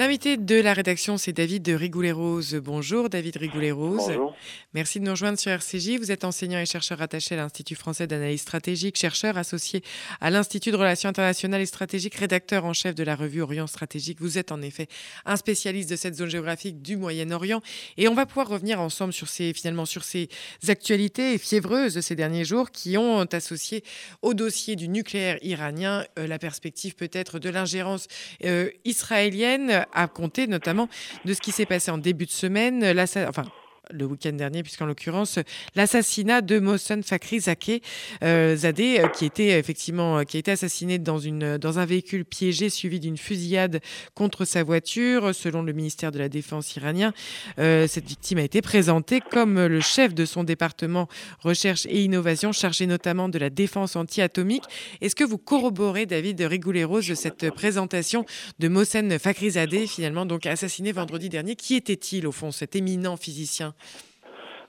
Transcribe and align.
L'invité 0.00 0.38
de 0.38 0.58
la 0.58 0.72
rédaction, 0.72 1.18
c'est 1.18 1.34
David 1.34 1.68
Rigoulet-Rose. 1.68 2.54
Bonjour 2.54 3.10
David 3.10 3.36
Rigoulet-Rose. 3.36 4.06
Bonjour. 4.06 4.34
Merci 4.72 4.98
de 4.98 5.04
nous 5.04 5.10
rejoindre 5.10 5.38
sur 5.38 5.50
RCJ. 5.50 5.98
Vous 5.98 6.10
êtes 6.10 6.24
enseignant 6.24 6.58
et 6.58 6.64
chercheur 6.64 7.02
attaché 7.02 7.34
à 7.34 7.36
l'Institut 7.36 7.74
français 7.74 8.06
d'analyse 8.06 8.40
stratégique, 8.40 8.96
chercheur 8.96 9.36
associé 9.36 9.82
à 10.22 10.30
l'Institut 10.30 10.70
de 10.70 10.76
relations 10.76 11.10
internationales 11.10 11.60
et 11.60 11.66
stratégiques, 11.66 12.14
rédacteur 12.14 12.64
en 12.64 12.72
chef 12.72 12.94
de 12.94 13.02
la 13.04 13.14
revue 13.14 13.42
Orient 13.42 13.66
Stratégique. 13.66 14.22
Vous 14.22 14.38
êtes 14.38 14.52
en 14.52 14.62
effet 14.62 14.88
un 15.26 15.36
spécialiste 15.36 15.90
de 15.90 15.96
cette 15.96 16.14
zone 16.14 16.30
géographique 16.30 16.80
du 16.80 16.96
Moyen-Orient. 16.96 17.60
Et 17.98 18.08
on 18.08 18.14
va 18.14 18.24
pouvoir 18.24 18.48
revenir 18.48 18.80
ensemble 18.80 19.12
sur 19.12 19.28
ces, 19.28 19.52
finalement, 19.52 19.84
sur 19.84 20.04
ces 20.04 20.30
actualités 20.66 21.36
fiévreuses 21.36 21.92
de 21.92 22.00
ces 22.00 22.16
derniers 22.16 22.46
jours 22.46 22.70
qui 22.70 22.96
ont 22.96 23.20
associé 23.24 23.84
au 24.22 24.32
dossier 24.32 24.76
du 24.76 24.88
nucléaire 24.88 25.36
iranien 25.42 26.06
euh, 26.18 26.26
la 26.26 26.38
perspective 26.38 26.94
peut-être 26.94 27.38
de 27.38 27.50
l'ingérence 27.50 28.06
euh, 28.46 28.70
israélienne 28.86 29.84
à 29.92 30.08
compter 30.08 30.46
notamment 30.46 30.88
de 31.24 31.34
ce 31.34 31.40
qui 31.40 31.52
s'est 31.52 31.66
passé 31.66 31.90
en 31.90 31.98
début 31.98 32.26
de 32.26 32.30
semaine, 32.30 32.84
enfin 33.28 33.44
le 33.92 34.04
week-end 34.04 34.32
dernier, 34.32 34.62
puisqu'en 34.62 34.86
l'occurrence, 34.86 35.38
l'assassinat 35.74 36.40
de 36.40 36.58
Mohsen 36.58 37.02
Fakhri 37.02 37.40
Zake, 37.40 37.82
euh, 38.22 38.56
Zadeh, 38.56 39.00
euh, 39.00 39.08
qui 39.08 39.24
était 39.24 39.58
effectivement 39.58 40.18
euh, 40.18 40.22
qui 40.24 40.36
a 40.36 40.40
été 40.40 40.50
assassiné 40.50 40.98
dans, 40.98 41.18
une, 41.18 41.58
dans 41.58 41.78
un 41.78 41.84
véhicule 41.84 42.24
piégé 42.24 42.70
suivi 42.70 43.00
d'une 43.00 43.16
fusillade 43.16 43.80
contre 44.14 44.44
sa 44.44 44.62
voiture, 44.62 45.34
selon 45.34 45.62
le 45.62 45.72
ministère 45.72 46.12
de 46.12 46.18
la 46.18 46.28
Défense 46.28 46.76
iranien. 46.76 47.12
cette 47.56 48.06
victime 48.06 48.38
a 48.38 48.42
été 48.42 48.62
présentée 48.62 49.20
comme 49.20 49.66
le 49.66 49.80
chef 49.80 50.14
de 50.14 50.24
son 50.24 50.44
département 50.44 51.08
recherche 51.40 51.86
et 51.86 52.02
innovation, 52.02 52.52
chargé 52.52 52.86
notamment 52.86 53.28
de 53.28 53.38
la 53.38 53.50
défense 53.50 53.96
anti-atomique. 53.96 54.64
Est-ce 55.00 55.14
que 55.14 55.24
vous 55.24 55.38
corroborez, 55.38 56.06
David 56.06 56.40
Rigoulet-Rose, 56.40 57.14
cette 57.14 57.50
présentation 57.50 58.24
de 58.58 58.68
Mohsen 58.68 59.18
Fakhrizadeh, 59.18 59.86
finalement 59.86 60.26
donc 60.26 60.46
assassiné 60.46 60.92
vendredi 60.92 61.28
dernier? 61.28 61.56
Qui 61.56 61.74
était-il, 61.74 62.26
au 62.26 62.32
fond, 62.32 62.50
cet 62.52 62.76
éminent 62.76 63.16
physicien? 63.16 63.74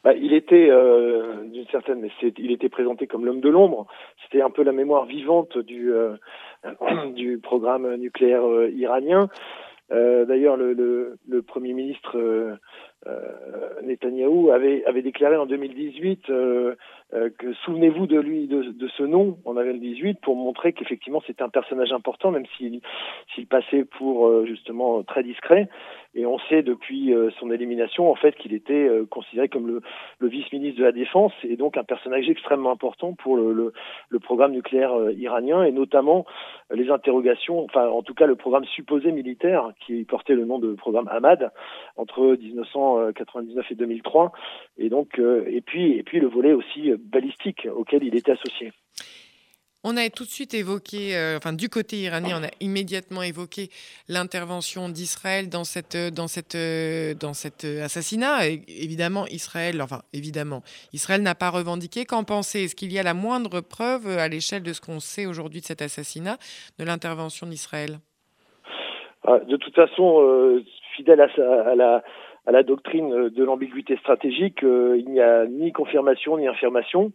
Bah, 0.04 0.14
il 0.14 0.34
était 0.34 0.67
euh, 0.70 1.44
d'une 1.45 1.67
certaine, 1.67 2.02
mais 2.02 2.09
il 2.38 2.52
était 2.52 2.70
présenté 2.70 3.06
comme 3.06 3.26
l'homme 3.26 3.42
de 3.42 3.50
l'ombre. 3.50 3.86
C'était 4.23 4.42
un 4.42 4.50
peu 4.50 4.64
la 4.64 4.72
mémoire 4.72 5.06
vivante 5.06 5.58
du 5.59 5.94
euh, 5.94 6.16
programme 7.44 7.95
nucléaire 7.95 8.45
euh, 8.45 8.70
iranien. 8.70 9.30
D'ailleurs, 9.92 10.56
le, 10.56 11.18
premier 11.45 11.73
ministre 11.73 12.18
Netanyahou 13.84 14.52
avait 14.52 14.86
avait 14.86 15.02
déclaré 15.02 15.36
en 15.36 15.46
2018 15.46 16.31
que 17.38 17.54
souvenez-vous 17.66 18.08
de 18.08 18.20
lui 18.20 18.48
de, 18.48 18.64
de, 18.64 18.88
ce 18.98 19.04
nom 19.04 19.38
en 19.45 19.54
2018 19.54 20.20
pour 20.22 20.36
montrer 20.36 20.73
qu'effectivement 20.73 21.22
c'était 21.28 21.44
un 21.44 21.50
personnage 21.50 21.92
important, 21.92 22.31
même 22.31 22.45
s'il 22.58 22.81
s'il 23.34 23.48
passait 23.48 23.86
pour 23.86 24.45
justement 24.45 25.03
très 25.03 25.23
discret. 25.23 25.68
Et 26.14 26.26
on 26.26 26.40
sait 26.50 26.62
depuis 26.62 27.14
euh, 27.14 27.30
son 27.40 27.52
élimination 27.52 28.12
en 28.12 28.16
fait 28.16 28.36
qu'il 28.36 28.53
était 28.53 28.73
euh, 28.73 29.06
considéré 29.06 29.48
comme 29.48 29.68
le, 29.68 29.81
le 30.20 30.28
vice-ministre 30.28 30.80
de 30.80 30.84
la 30.84 30.92
Défense 30.92 31.31
et 31.44 31.56
donc 31.56 31.78
un 31.78 31.86
personnage 31.86 32.30
extrêmement 32.30 32.72
important 32.72 33.14
pour 33.14 33.38
le, 33.38 33.53
le, 33.53 33.72
le 34.09 34.20
programme 34.20 34.52
nucléaire 34.52 34.94
euh, 34.94 35.14
iranien 35.14 35.64
et 35.64 35.72
notamment 35.72 36.25
les 36.70 36.90
interrogations, 36.90 37.64
enfin 37.64 37.88
en 37.88 38.02
tout 38.02 38.14
cas 38.14 38.25
le 38.25 38.36
programme 38.36 38.66
supposé 38.66 39.14
militaire 39.14 39.72
qui 39.86 40.03
portait 40.03 40.36
le 40.36 40.44
nom 40.44 40.59
de 40.59 40.73
programme 40.73 41.08
Ahmad 41.09 41.52
entre 41.96 42.36
1999 42.36 43.72
et 43.72 43.75
2003 43.75 44.31
et 44.78 44.90
donc 44.90 45.20
et 45.20 45.62
puis 45.62 45.98
et 45.98 46.03
puis 46.03 46.20
le 46.20 46.28
volet 46.28 46.53
aussi 46.53 46.94
balistique 47.03 47.67
auquel 47.73 48.03
il 48.03 48.16
était 48.16 48.31
associé. 48.31 48.71
On 49.83 49.97
a 49.97 50.07
tout 50.11 50.25
de 50.25 50.30
suite 50.30 50.53
évoqué, 50.53 51.17
euh, 51.17 51.38
enfin 51.38 51.53
du 51.53 51.67
côté 51.67 51.95
iranien, 51.95 52.39
on 52.39 52.44
a 52.44 52.52
immédiatement 52.59 53.23
évoqué 53.23 53.69
l'intervention 54.07 54.89
d'Israël 54.89 55.49
dans 55.49 55.63
cette, 55.63 55.95
euh, 55.95 56.11
dans 56.11 56.27
cette, 56.27 56.53
euh, 56.53 57.16
dans 57.16 57.33
cet 57.33 57.66
assassinat. 57.66 58.45
évidemment, 58.45 59.25
Israël, 59.25 59.81
enfin 59.81 60.03
évidemment, 60.13 60.61
Israël 60.94 61.23
n'a 61.23 61.34
pas 61.34 61.50
revendiqué. 61.50 62.06
Qu'en 62.06 62.23
pensez? 62.23 62.66
Est-ce 62.66 62.75
qu'il 62.75 62.94
y 62.94 63.00
a 63.00 63.03
la 63.03 63.16
moindre 63.16 63.59
preuve 63.59 64.07
à 64.07 64.28
l'échelle 64.28 64.61
de 64.61 64.72
ce 64.72 64.81
qu'on 64.81 65.00
sait 65.00 65.25
aujourd'hui 65.25 65.61
de 65.61 65.66
cet 65.66 65.81
assassinat, 65.81 66.38
de 66.78 66.85
l'intervention 66.85 67.47
d'Israël? 67.47 67.97
Ah, 69.23 69.40
De 69.40 69.57
toute 69.57 69.73
façon, 69.73 70.61
fidèle 70.95 71.22
à, 71.22 71.75
la 71.75 72.03
la 72.51 72.63
doctrine 72.63 73.29
de 73.29 73.44
l'ambiguïté 73.44 73.97
stratégique, 73.97 74.59
il 74.63 75.06
n'y 75.07 75.22
a 75.22 75.45
ni 75.45 75.72
confirmation 75.72 76.38
ni 76.38 76.47
affirmation. 76.47 77.12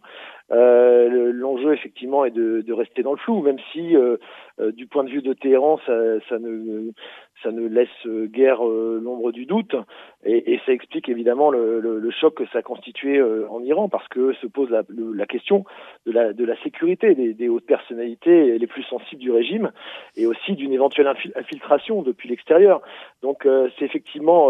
Euh, 0.51 1.31
L'enjeu 1.33 1.73
effectivement 1.73 2.25
est 2.25 2.31
de, 2.31 2.73
rester 2.73 3.03
dans 3.03 3.11
le 3.11 3.17
flou, 3.17 3.41
même 3.41 3.57
si 3.71 3.95
euh, 3.95 4.17
euh, 4.59 4.71
du 4.71 4.87
point 4.87 5.03
de 5.03 5.09
vue 5.09 5.21
de 5.21 5.33
Téhéran, 5.33 5.79
ça, 5.85 6.39
ne 6.39 7.67
laisse 7.67 7.89
guère 8.05 8.65
euh, 8.65 8.99
l'ombre 9.03 9.31
du 9.31 9.45
doute, 9.45 9.75
et, 10.23 10.59
ça 10.65 10.71
explique 10.71 11.09
évidemment 11.09 11.49
le, 11.49 12.09
choc 12.11 12.35
que 12.35 12.45
ça 12.47 12.59
a 12.59 12.61
constitué 12.61 13.21
en 13.21 13.61
Iran, 13.63 13.89
parce 13.89 14.07
que 14.07 14.33
se 14.33 14.47
pose 14.47 14.69
la, 14.69 15.25
question 15.25 15.65
de 16.05 16.11
la, 16.11 16.33
de 16.33 16.45
la 16.45 16.55
sécurité 16.63 17.13
des, 17.15 17.33
des, 17.33 17.49
hautes 17.49 17.65
personnalités 17.65 18.57
les 18.57 18.67
plus 18.67 18.83
sensibles 18.83 19.21
du 19.21 19.31
régime, 19.31 19.71
et 20.15 20.25
aussi 20.25 20.53
d'une 20.53 20.73
éventuelle 20.73 21.13
infiltration 21.35 22.01
depuis 22.01 22.29
l'extérieur. 22.29 22.81
Donc 23.21 23.47
c'est 23.77 23.85
effectivement 23.85 24.49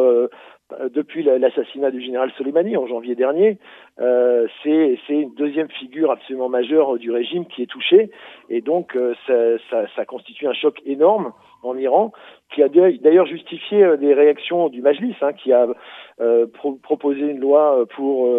depuis 0.94 1.24
l'assassinat 1.24 1.92
du 1.92 2.02
général 2.02 2.32
Soleimani 2.38 2.76
en 2.76 2.88
janvier 2.88 3.16
dernier, 3.16 3.58
euh, 4.00 4.48
c'est 4.64 4.98
une 5.10 5.34
deuxième 5.36 5.70
figure 5.70 6.12
absolument 6.12 6.50
majeure 6.50 6.98
du 6.98 7.12
régime 7.12 7.46
qui 7.46 7.64
est 7.64 7.68
touchée, 7.68 8.12
et 8.50 8.62
donc 8.62 8.96
euh, 8.96 9.14
ça, 9.26 9.34
ça, 9.70 9.88
ça, 9.96 10.06
constitue 10.06 10.48
un 10.48 10.54
choc 10.54 10.82
énorme 10.86 11.32
en 11.64 11.78
Iran, 11.78 12.12
qui 12.54 12.64
a 12.64 12.70
d'ailleurs 12.70 13.26
justifié 13.26 13.84
euh, 13.84 13.98
des 13.98 14.14
réactions 14.14 14.70
du 14.70 14.82
Majlis, 14.82 15.16
hein, 15.22 15.34
qui 15.34 15.54
a 15.54 15.68
euh, 16.20 16.46
proposé 16.84 17.22
une 17.22 17.40
loi 17.40 17.86
pour 17.96 18.30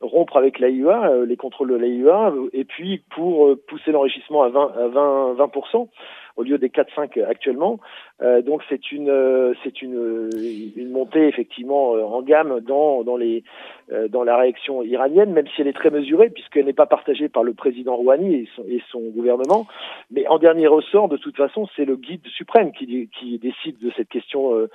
rompre 0.00 0.36
avec 0.36 0.58
l'AIUA, 0.58 1.24
les 1.26 1.36
contrôles 1.36 1.70
de 1.70 1.76
l'AIUA, 1.76 2.32
et 2.52 2.64
puis 2.64 3.02
pour 3.10 3.54
pousser 3.68 3.92
l'enrichissement 3.92 4.42
à 4.42 4.48
20, 4.48 4.72
à 4.78 4.88
20, 4.88 5.34
20% 5.34 5.88
au 6.36 6.42
lieu 6.42 6.58
des 6.58 6.68
4-5 6.68 7.22
actuellement. 7.24 7.80
Euh, 8.22 8.42
donc 8.42 8.62
c'est 8.68 8.92
une 8.92 9.08
euh, 9.08 9.54
c'est 9.62 9.82
une, 9.82 10.30
une 10.76 10.90
montée 10.90 11.26
effectivement 11.26 11.94
euh, 11.94 12.02
en 12.02 12.22
gamme 12.22 12.60
dans 12.60 13.02
dans 13.02 13.16
les 13.16 13.44
dans 14.08 14.24
la 14.24 14.38
réaction 14.38 14.82
iranienne, 14.82 15.32
même 15.32 15.46
si 15.54 15.60
elle 15.60 15.68
est 15.68 15.74
très 15.74 15.90
mesurée 15.90 16.30
puisqu'elle 16.30 16.64
n'est 16.64 16.72
pas 16.72 16.86
partagée 16.86 17.28
par 17.28 17.42
le 17.42 17.52
président 17.52 17.96
Rouhani 17.96 18.34
et 18.34 18.48
son, 18.56 18.64
et 18.66 18.82
son 18.90 19.00
gouvernement. 19.10 19.66
Mais 20.10 20.26
en 20.26 20.38
dernier 20.38 20.66
ressort, 20.66 21.08
de 21.08 21.18
toute 21.18 21.36
façon, 21.36 21.68
c'est 21.76 21.84
le 21.84 21.96
guide 21.96 22.26
suprême 22.28 22.72
qui 22.72 23.10
qui 23.18 23.38
décide 23.38 23.78
de 23.78 23.90
cette 23.94 24.08
question 24.08 24.68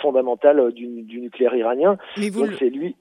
fondamentale 0.00 0.72
du, 0.72 1.02
du 1.02 1.20
nucléaire 1.20 1.54
iranien. 1.54 1.98
donc 2.16 2.48
c'est 2.58 2.70
lui. 2.70 2.96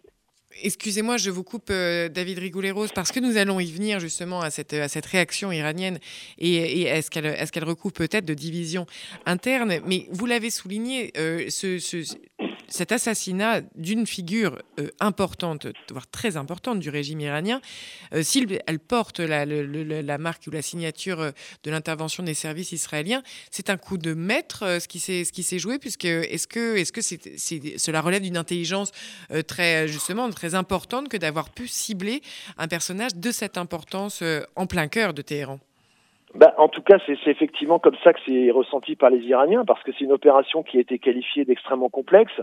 Excusez-moi, 0.63 1.17
je 1.17 1.29
vous 1.29 1.43
coupe, 1.43 1.69
euh, 1.69 2.09
David 2.09 2.39
Rigoulet-Rose, 2.39 2.89
parce 2.93 3.11
que 3.11 3.19
nous 3.19 3.37
allons 3.37 3.59
y 3.59 3.71
venir 3.71 3.99
justement 3.99 4.41
à 4.41 4.49
cette, 4.49 4.73
à 4.73 4.87
réaction 5.05 5.51
iranienne 5.51 5.99
et, 6.39 6.89
qu'elle 7.11 7.25
est 7.25 7.51
qu'elle 7.51 7.63
recoupe 7.63 7.95
peut-être 7.95 8.25
de 8.25 8.33
divisions 8.33 8.85
internes. 9.25 9.79
Mais 9.85 10.07
vous 10.11 10.25
l'avez 10.25 10.49
souligné, 10.49 11.11
euh, 11.17 11.49
ce, 11.49 11.77
cet 12.69 12.91
assassinat 12.91 13.61
d'une 13.75 14.05
figure 14.05 14.61
euh, 14.79 14.89
importante, 14.99 15.67
voire 15.89 16.07
très 16.07 16.37
importante 16.37 16.79
du 16.79 16.89
régime 16.89 17.19
iranien, 17.19 17.61
euh, 18.13 18.23
s'il 18.23 18.61
elle 18.67 18.79
porte 18.79 19.19
la, 19.19 20.17
marque 20.17 20.47
ou 20.47 20.51
la 20.51 20.61
signature 20.61 21.19
euh, 21.21 21.31
de 21.63 21.71
l'intervention 21.71 22.23
des 22.23 22.33
services 22.33 22.71
israéliens, 22.71 23.23
c'est 23.51 23.69
un 23.69 23.77
coup 23.77 23.97
de 23.97 24.13
maître 24.13 24.79
ce 24.81 24.87
qui 24.87 24.99
s'est 25.43 25.59
joué 25.59 25.79
puisque 25.79 26.05
est-ce 26.05 26.47
que 26.47 26.75
est-ce 26.77 26.91
que 26.91 27.01
c'est, 27.01 27.77
cela 27.77 28.01
relève 28.01 28.21
d'une 28.21 28.37
intelligence 28.37 28.91
très 29.47 29.87
justement 29.87 30.29
très 30.29 30.55
importante 30.55 31.09
que 31.09 31.17
d'avoir 31.17 31.49
pu 31.49 31.67
cibler 31.67 32.21
un 32.57 32.67
personnage 32.67 33.15
de 33.15 33.31
cette 33.31 33.57
importance 33.57 34.23
en 34.55 34.67
plein 34.67 34.87
cœur 34.87 35.13
de 35.13 35.21
Téhéran? 35.21 35.59
Bah, 36.35 36.53
en 36.57 36.67
tout 36.67 36.81
cas, 36.81 36.97
c'est 37.05 37.17
effectivement 37.31 37.79
comme 37.79 37.95
ça 38.03 38.11
que 38.11 38.19
c'est 38.27 38.51
ressenti 38.51 38.95
par 38.95 39.09
les 39.09 39.19
Iraniens, 39.19 39.63
parce 39.65 39.81
que 39.83 39.91
c'est 39.93 40.03
une 40.03 40.11
opération 40.11 40.61
qui 40.61 40.77
a 40.77 40.81
été 40.81 40.99
qualifiée 40.99 41.45
d'extrêmement 41.45 41.89
complexe, 41.89 42.33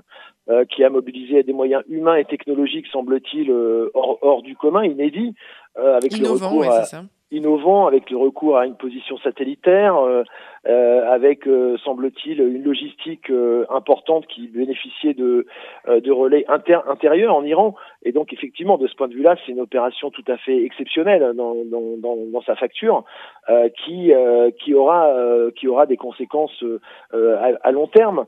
euh, 0.49 0.65
qui 0.65 0.83
a 0.85 0.91
mobilisé 0.91 1.43
des 1.43 1.53
moyens 1.53 1.83
humains 1.89 2.17
et 2.17 2.25
technologiques, 2.25 2.87
semble-t-il, 2.87 3.51
euh, 3.51 3.91
hors, 3.93 4.19
hors, 4.23 4.43
du 4.43 4.57
commun, 4.57 4.85
inédits, 4.85 5.35
euh, 5.79 5.97
avec 5.97 6.17
Innovant, 6.17 6.51
le 6.51 6.57
recours 6.57 6.73
à, 6.73 7.03
innovant 7.31 7.87
avec 7.87 8.11
le 8.11 8.17
recours 8.17 8.57
à 8.57 8.67
une 8.67 8.77
position 8.77 9.19
satellitaire, 9.19 9.97
euh, 9.97 10.23
euh 10.67 11.11
avec, 11.11 11.47
euh, 11.47 11.77
semble-t-il, 11.79 12.41
une 12.41 12.63
logistique 12.63 13.31
euh, 13.31 13.67
importante 13.71 14.27
qui 14.27 14.49
bénéficiait 14.49 15.15
de, 15.15 15.47
de 15.87 16.13
relais 16.13 16.45
inter 16.49 16.79
intérieurs 16.89 17.35
en 17.35 17.45
Iran. 17.45 17.75
Et 18.03 18.13
donc, 18.13 18.33
effectivement, 18.33 18.79
de 18.79 18.87
ce 18.87 18.95
point 18.95 19.09
de 19.09 19.15
vue-là, 19.15 19.37
c'est 19.45 19.53
une 19.53 19.61
opération 19.61 20.11
tout 20.11 20.25
à 20.29 20.37
fait 20.37 20.63
exceptionnelle 20.63 21.33
dans, 21.35 21.55
dans, 21.65 21.97
dans, 21.97 22.43
sa 22.43 22.55
facture, 22.55 23.05
qui, 23.85 24.13
qui, 24.59 24.75
aura, 24.75 25.15
qui 25.57 25.69
aura 25.69 25.87
des 25.87 25.97
conséquences 25.97 26.65
à, 27.13 27.51
à, 27.63 27.71
long 27.71 27.87
terme. 27.87 28.27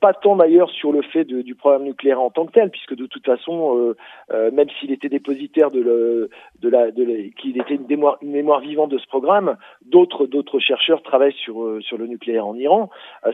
pas 0.00 0.14
tant 0.14 0.36
d'ailleurs 0.36 0.70
sur 0.70 0.92
le 0.92 1.02
fait 1.02 1.24
de, 1.24 1.42
du 1.42 1.54
programme 1.54 1.84
nucléaire 1.84 2.22
en 2.22 2.30
tant 2.30 2.46
que 2.46 2.52
tel, 2.52 2.70
puisque 2.70 2.94
de 2.94 3.06
toute 3.06 3.26
façon, 3.26 3.94
même 4.30 4.68
s'il 4.78 4.92
était 4.92 5.10
dépositaire 5.10 5.70
de, 5.70 5.80
le, 5.80 6.30
de 6.60 6.68
la, 6.70 6.90
de 6.90 7.04
qu'il 7.36 7.60
était 7.60 7.74
une, 7.74 7.86
mémoire 8.22 8.60
vivante 8.60 8.90
de 8.90 8.98
ce 8.98 9.06
programme. 9.06 9.56
D'autres 9.84 10.58
chercheurs 10.58 11.02
travaillent 11.02 11.36
sur 11.44 11.78
sur 11.82 11.98
le 11.98 12.06
nucléaire 12.06 12.46
en 12.46 12.54
Iran. 12.56 12.90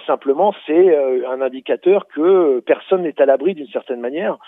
simplement, 0.06 0.54
c'est 0.66 0.96
un 1.26 1.40
indicateur 1.40 2.06
que 2.08 2.60
personne 2.60 3.02
n'est 3.02 3.20
à 3.20 3.26
l'abri 3.26 3.54
d'une 3.54 3.68
certaine 3.68 4.00
manière, 4.00 4.38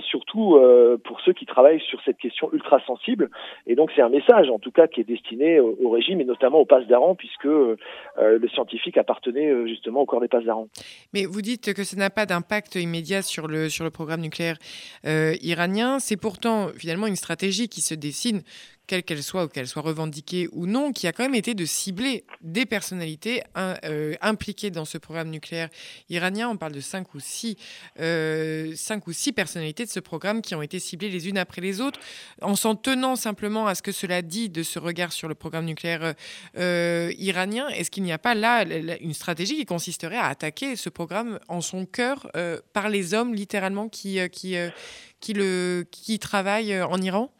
surtout 0.00 0.58
pour 1.04 1.20
ceux 1.20 1.32
qui 1.32 1.46
travaillent 1.46 1.80
sur 1.80 2.00
cette 2.04 2.18
question 2.18 2.50
ultra 2.52 2.80
sensible. 2.86 3.30
Et 3.66 3.74
donc, 3.74 3.90
c'est 3.94 4.02
un 4.02 4.08
message, 4.08 4.50
en 4.50 4.58
tout 4.58 4.70
cas, 4.70 4.86
qui 4.86 5.00
est 5.00 5.04
destiné 5.04 5.60
au, 5.60 5.90
régime 5.90 6.20
et 6.20 6.24
notamment 6.24 6.58
au 6.58 6.64
passe 6.64 6.86
d'Aran, 6.86 7.14
puisque 7.14 7.44
le 7.44 8.48
scientifique 8.52 8.96
appartenait 8.96 9.66
justement 9.66 10.02
au 10.02 10.06
corps 10.06 10.20
des 10.20 10.28
passes 10.28 10.44
d'Aran. 10.44 10.68
Mais 11.12 11.24
vous 11.24 11.42
dites 11.42 11.74
que 11.74 11.84
ça 11.84 11.96
n'a 11.96 12.10
pas 12.10 12.26
d'impact 12.26 12.76
immédiat 12.76 13.22
sur 13.22 13.48
le 13.48 13.90
programme 13.90 14.20
nucléaire 14.20 14.56
euh, 15.06 15.34
iranien. 15.42 15.98
C'est 15.98 16.16
pourtant 16.16 16.68
finalement 16.76 17.06
une 17.06 17.16
stratégie 17.16 17.68
qui 17.68 17.80
se 17.80 17.94
dessine 17.94 18.42
quelle 18.90 19.04
qu'elle 19.04 19.22
soit, 19.22 19.44
ou 19.44 19.48
qu'elle 19.48 19.68
soit 19.68 19.82
revendiquée 19.82 20.48
ou 20.50 20.66
non, 20.66 20.90
qui 20.90 21.06
a 21.06 21.12
quand 21.12 21.22
même 21.22 21.36
été 21.36 21.54
de 21.54 21.64
cibler 21.64 22.24
des 22.40 22.66
personnalités 22.66 23.40
euh, 23.56 24.16
impliquées 24.20 24.72
dans 24.72 24.84
ce 24.84 24.98
programme 24.98 25.30
nucléaire 25.30 25.68
iranien. 26.08 26.48
On 26.48 26.56
parle 26.56 26.72
de 26.72 26.80
cinq 26.80 27.14
ou 27.14 27.20
six, 27.20 27.56
euh, 28.00 28.74
cinq 28.74 29.06
ou 29.06 29.12
six 29.12 29.30
personnalités 29.30 29.84
de 29.84 29.90
ce 29.90 30.00
programme 30.00 30.42
qui 30.42 30.56
ont 30.56 30.62
été 30.62 30.80
ciblées 30.80 31.08
les 31.08 31.28
unes 31.28 31.38
après 31.38 31.60
les 31.60 31.80
autres, 31.80 32.00
en 32.42 32.56
s'en 32.56 32.74
tenant 32.74 33.14
simplement 33.14 33.68
à 33.68 33.76
ce 33.76 33.82
que 33.82 33.92
cela 33.92 34.22
dit 34.22 34.48
de 34.48 34.64
ce 34.64 34.80
regard 34.80 35.12
sur 35.12 35.28
le 35.28 35.36
programme 35.36 35.66
nucléaire 35.66 36.14
euh, 36.58 37.12
iranien. 37.16 37.68
Est-ce 37.68 37.92
qu'il 37.92 38.02
n'y 38.02 38.10
a 38.10 38.18
pas 38.18 38.34
là 38.34 38.64
une 39.00 39.14
stratégie 39.14 39.54
qui 39.54 39.66
consisterait 39.66 40.16
à 40.16 40.26
attaquer 40.26 40.74
ce 40.74 40.88
programme 40.88 41.38
en 41.46 41.60
son 41.60 41.86
cœur 41.86 42.28
par 42.72 42.88
les 42.88 43.14
hommes 43.14 43.34
littéralement 43.34 43.88
qui, 43.88 44.18
qui, 44.30 44.56
qui 45.20 46.18
travaillent 46.18 46.82
en 46.82 47.00
Iran? 47.00 47.32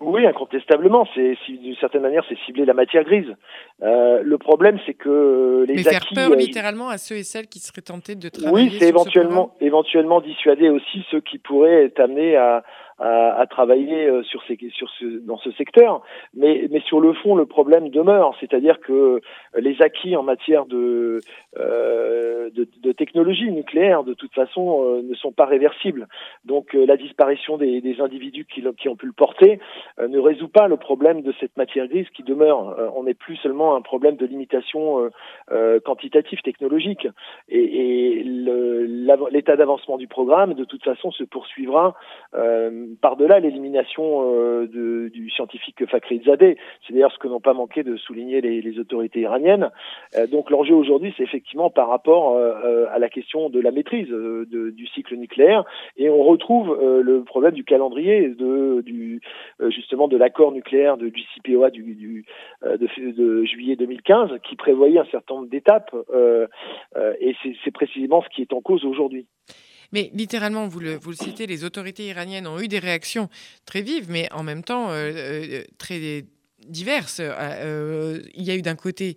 Oui, 0.00 0.26
incontestablement. 0.26 1.06
C'est 1.14 1.36
d'une 1.48 1.74
certaine 1.76 2.02
manière, 2.02 2.22
c'est 2.28 2.38
cibler 2.46 2.64
la 2.64 2.74
matière 2.74 3.02
grise. 3.04 3.34
Euh, 3.82 4.22
le 4.22 4.38
problème, 4.38 4.78
c'est 4.86 4.94
que 4.94 5.64
les 5.66 5.74
Mais 5.74 5.88
acquis, 5.88 6.14
faire 6.14 6.28
peur 6.28 6.36
littéralement 6.36 6.88
à 6.88 6.98
ceux 6.98 7.16
et 7.16 7.24
celles 7.24 7.48
qui 7.48 7.58
seraient 7.58 7.82
tentés 7.82 8.14
de 8.14 8.28
travailler. 8.28 8.68
Oui, 8.70 8.76
c'est 8.78 8.88
éventuellement, 8.88 9.54
éventuellement 9.60 10.20
dissuader 10.20 10.68
aussi 10.68 11.04
ceux 11.10 11.20
qui 11.20 11.38
pourraient 11.38 11.86
être 11.86 11.98
amenés 11.98 12.36
à, 12.36 12.62
à, 12.98 13.40
à 13.40 13.46
travailler 13.46 14.06
euh, 14.06 14.22
sur 14.22 14.42
ces, 14.44 14.58
sur 14.70 14.90
ce, 14.98 15.04
dans 15.20 15.38
ce 15.38 15.50
secteur. 15.52 16.02
Mais, 16.34 16.66
mais 16.70 16.80
sur 16.80 17.00
le 17.00 17.12
fond, 17.12 17.34
le 17.34 17.46
problème 17.46 17.90
demeure, 17.90 18.34
c'est-à-dire 18.40 18.80
que 18.80 19.20
les 19.56 19.80
acquis 19.82 20.16
en 20.16 20.22
matière 20.22 20.66
de, 20.66 21.20
euh, 21.58 22.50
de, 22.50 22.68
de, 22.82 22.92
technologie 22.92 23.50
nucléaire, 23.50 24.04
de 24.04 24.14
toute 24.14 24.34
façon, 24.34 24.84
euh, 24.84 25.02
ne 25.02 25.14
sont 25.14 25.32
pas 25.32 25.46
réversibles. 25.46 26.08
Donc 26.44 26.72
la 26.72 26.96
disparition 26.96 27.56
des, 27.56 27.80
des 27.80 28.00
individus 28.00 28.44
qui, 28.44 28.64
qui, 28.78 28.88
ont 28.88 28.96
pu 28.96 29.06
le 29.06 29.12
porter 29.12 29.60
ne 30.00 30.18
résout 30.18 30.48
pas 30.48 30.68
le 30.68 30.76
problème 30.76 31.22
de 31.22 31.32
cette 31.40 31.56
matière 31.56 31.86
grise 31.86 32.08
qui 32.10 32.22
demeure. 32.22 32.92
on 32.96 33.04
n'est 33.04 33.14
plus 33.14 33.36
seulement 33.36 33.76
un 33.76 33.80
problème 33.80 34.16
de 34.16 34.26
limitation 34.26 35.10
quantitative 35.84 36.40
technologique. 36.42 37.06
Et, 37.48 38.20
et 38.20 38.24
l'état 39.30 39.56
d'avancement 39.56 39.96
du 39.96 40.06
programme, 40.06 40.54
de 40.54 40.64
toute 40.64 40.84
façon, 40.84 41.10
se 41.10 41.24
poursuivra 41.24 41.94
par-delà 43.00 43.40
l'élimination 43.40 43.88
euh, 43.98 45.08
du 45.10 45.30
scientifique 45.30 45.86
Fakhrizadeh. 45.86 46.56
C'est 46.86 46.92
d'ailleurs 46.92 47.12
ce 47.12 47.18
que 47.18 47.28
n'ont 47.28 47.40
pas 47.40 47.52
manqué 47.52 47.82
de 47.82 47.96
souligner 47.96 48.40
les, 48.40 48.78
autorités 48.78 49.20
iraniennes. 49.20 49.70
Euh, 50.16 50.26
donc 50.26 50.50
l'enjeu 50.50 50.74
aujourd'hui, 50.74 51.14
c'est 51.16 51.22
effectivement 51.22 51.70
par 51.70 51.88
rapport 51.88 52.34
euh, 52.34 52.86
à 52.90 52.98
la 52.98 53.08
question 53.08 53.50
de 53.50 53.60
la 53.60 53.70
maîtrise 53.70 54.08
du 54.08 54.86
cycle 54.88 55.16
nucléaire, 55.16 55.64
et 55.96 56.10
on 56.10 56.22
retrouve 56.22 56.78
le 57.02 57.22
problème 57.22 57.54
du 57.54 57.64
calendrier, 57.64 58.28
de, 58.28 58.84
justement 59.70 60.08
de 60.08 60.16
l'accord 60.16 60.52
nucléaire 60.52 60.96
du 60.96 61.12
CPOA 61.34 61.70
du, 61.70 62.24
de, 62.62 63.44
juillet 63.44 63.76
2015, 63.76 64.30
qui 64.42 64.56
prévoyait 64.56 64.98
un 64.98 65.06
certain 65.06 65.36
nombre 65.36 65.48
d'étapes, 65.48 65.94
et 67.20 67.34
c'est 67.64 67.70
précisément 67.70 68.22
ce 68.22 68.28
qui 68.28 68.37
est 68.42 68.52
en 68.52 68.60
cause 68.60 68.84
aujourd'hui. 68.84 69.26
Mais 69.92 70.10
littéralement, 70.12 70.68
vous 70.68 70.80
le, 70.80 70.98
citez, 71.12 71.46
les 71.46 71.64
autorités 71.64 72.06
iraniennes 72.06 72.46
ont 72.46 72.60
eu 72.60 72.68
des 72.68 72.78
réactions 72.78 73.28
très 73.64 73.82
vives, 73.82 74.10
mais 74.10 74.30
en 74.32 74.42
même 74.42 74.62
temps 74.62 74.90
euh, 74.90 75.12
euh, 75.14 75.64
très 75.78 76.24
diverses. 76.66 77.20
Euh, 77.22 78.20
il 78.34 78.42
y 78.42 78.50
a 78.50 78.56
eu 78.56 78.62
d'un 78.62 78.76
côté 78.76 79.16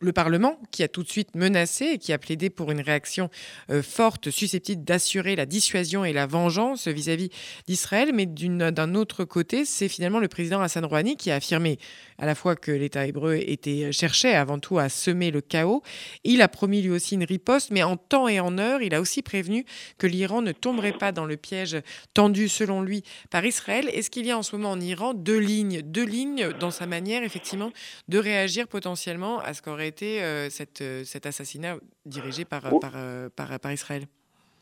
le 0.00 0.12
Parlement 0.12 0.58
qui 0.70 0.82
a 0.82 0.88
tout 0.88 1.02
de 1.02 1.08
suite 1.08 1.34
menacé 1.34 1.86
et 1.86 1.98
qui 1.98 2.12
a 2.12 2.18
plaidé 2.18 2.50
pour 2.50 2.70
une 2.70 2.80
réaction 2.80 3.30
euh, 3.70 3.82
forte 3.82 4.30
susceptible 4.30 4.84
d'assurer 4.84 5.36
la 5.36 5.46
dissuasion 5.46 6.04
et 6.04 6.12
la 6.12 6.26
vengeance 6.26 6.86
vis-à-vis 6.86 7.30
d'Israël. 7.66 8.10
Mais 8.12 8.26
d'un 8.26 8.94
autre 8.94 9.24
côté, 9.24 9.64
c'est 9.64 9.88
finalement 9.88 10.18
le 10.18 10.28
président 10.28 10.60
Hassan 10.60 10.84
Rouhani 10.84 11.16
qui 11.16 11.30
a 11.30 11.36
affirmé 11.36 11.78
à 12.18 12.26
la 12.26 12.34
fois 12.34 12.56
que 12.56 12.70
l'État 12.70 13.06
hébreu 13.06 13.36
était 13.36 13.90
cherchait 13.92 14.34
avant 14.34 14.58
tout 14.58 14.78
à 14.78 14.88
semer 14.88 15.30
le 15.30 15.40
chaos. 15.40 15.82
Il 16.24 16.42
a 16.42 16.48
promis 16.48 16.82
lui 16.82 16.90
aussi 16.90 17.14
une 17.14 17.24
riposte, 17.24 17.70
mais 17.70 17.82
en 17.82 17.96
temps 17.96 18.28
et 18.28 18.40
en 18.40 18.58
heure, 18.58 18.82
il 18.82 18.94
a 18.94 19.00
aussi 19.00 19.22
prévenu 19.22 19.64
que 19.98 20.06
l'Iran 20.06 20.42
ne 20.42 20.52
tomberait 20.52 20.92
pas 20.92 21.12
dans 21.12 21.24
le 21.24 21.36
piège 21.36 21.78
tendu 22.12 22.48
selon 22.48 22.82
lui 22.82 23.02
par 23.30 23.44
Israël. 23.44 23.88
Est-ce 23.92 24.10
qu'il 24.10 24.26
y 24.26 24.30
a 24.30 24.38
en 24.38 24.42
ce 24.42 24.56
moment 24.56 24.72
en 24.72 24.80
Iran 24.80 25.14
deux 25.14 25.38
lignes, 25.38 25.80
deux 25.82 26.04
lignes 26.04 26.52
dans 26.60 26.70
sa 26.70 26.86
manière 26.86 27.22
effectivement 27.22 27.72
de 28.08 28.18
réagir 28.18 28.68
potentiellement 28.68 29.40
à 29.40 29.54
ce 29.54 29.62
qu'aurait 29.62 29.85
été 29.86 30.22
euh, 30.22 30.48
cette, 30.50 30.80
euh, 30.80 31.04
cet 31.04 31.26
assassinat 31.26 31.76
dirigé 32.04 32.44
par, 32.44 32.62
oh. 32.72 32.78
par, 32.78 32.92
euh, 32.96 33.28
par, 33.34 33.58
par 33.60 33.72
Israël? 33.72 34.02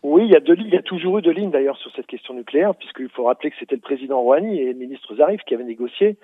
Oui, 0.03 0.25
il 0.27 0.31
y 0.31 0.37
a 0.37 0.41
deux 0.41 0.53
lignes. 0.53 0.69
Il 0.69 0.75
y 0.75 0.79
a 0.79 0.83
toujours 0.83 1.19
eu 1.19 1.23
deux 1.23 1.31
lignes 1.31 1.51
d'ailleurs 1.51 1.79
sur 1.79 1.91
cette 1.97 2.07
question 2.07 2.35
nucléaire, 2.35 2.75
puisqu'il 2.75 3.09
faut 3.09 3.25
rappeler 3.25 3.51
que 3.51 3.57
c'était 3.59 3.75
le 3.75 3.81
président 3.81 4.21
Rouhani 4.21 4.61
et 4.61 4.73
le 4.73 4.79
ministre 4.79 5.17
Zarif 5.17 5.41
qui 5.47 5.55
avaient 5.55 5.65
négocié 5.65 6.19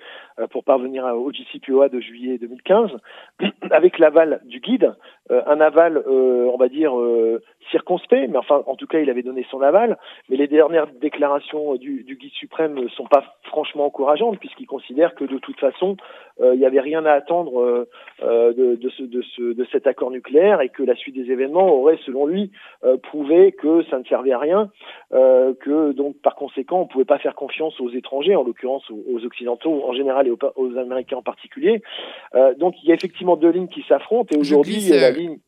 pour 0.51 0.63
parvenir 0.63 1.03
au 1.05 1.31
JCPOA 1.31 1.89
de 1.89 1.99
juillet 1.99 2.37
2015, 2.37 2.91
avec 3.71 3.97
l'aval 3.97 4.41
du 4.45 4.59
guide, 4.59 4.93
un 5.31 5.61
aval, 5.61 6.03
on 6.07 6.57
va 6.57 6.67
dire, 6.67 6.93
circonspect, 7.71 8.29
mais 8.29 8.37
enfin, 8.37 8.63
en 8.65 8.75
tout 8.75 8.87
cas, 8.87 8.99
il 8.99 9.09
avait 9.09 9.23
donné 9.23 9.45
son 9.49 9.61
aval. 9.61 9.97
Mais 10.29 10.37
les 10.37 10.47
dernières 10.47 10.87
déclarations 10.87 11.75
du, 11.75 12.03
du 12.03 12.15
guide 12.15 12.33
suprême 12.33 12.73
ne 12.73 12.87
sont 12.89 13.07
pas 13.07 13.23
franchement 13.43 13.85
encourageantes, 13.85 14.39
puisqu'il 14.39 14.67
considère 14.67 15.15
que 15.15 15.23
de 15.23 15.37
toute 15.37 15.59
façon, 15.59 15.97
il 16.41 16.59
n'y 16.59 16.65
avait 16.65 16.79
rien 16.79 17.05
à 17.05 17.13
attendre 17.13 17.87
euh, 18.23 18.53
de, 18.53 18.75
de, 18.75 18.89
ce, 18.89 19.01
de, 19.01 19.23
ce, 19.35 19.41
de, 19.53 19.65
cet 19.71 19.87
accord 19.87 20.11
nucléaire 20.11 20.61
et 20.61 20.69
que 20.69 20.83
la 20.83 20.95
suite 20.95 21.15
des 21.15 21.31
événements 21.31 21.73
aurait, 21.73 21.97
selon 22.05 22.27
lui, 22.27 22.51
euh, 22.83 22.97
prouvé 22.97 23.51
que 23.51 23.83
ça 23.89 23.97
ne 23.97 24.03
servait 24.03 24.31
à 24.31 24.37
rien, 24.37 24.69
euh, 25.11 25.53
que 25.59 25.91
donc 25.91 26.17
par 26.21 26.35
conséquent 26.35 26.81
on 26.81 26.83
ne 26.83 26.87
pouvait 26.87 27.05
pas 27.05 27.17
faire 27.17 27.33
confiance 27.33 27.79
aux 27.79 27.89
étrangers, 27.89 28.35
en 28.35 28.43
l'occurrence 28.43 28.83
aux, 28.91 29.25
occidentaux 29.25 29.83
en 29.87 29.93
général 29.93 30.27
et 30.27 30.31
aux, 30.31 30.77
Américains 30.77 31.17
en 31.17 31.21
particulier. 31.23 31.81
donc 32.57 32.75
il 32.83 32.89
y 32.89 32.91
a 32.91 32.95
effectivement 32.95 33.35
deux 33.35 33.49
lignes 33.49 33.67
qui 33.67 33.83
s'affrontent 33.87 34.35
et 34.35 34.39
aujourd'hui 34.39 34.91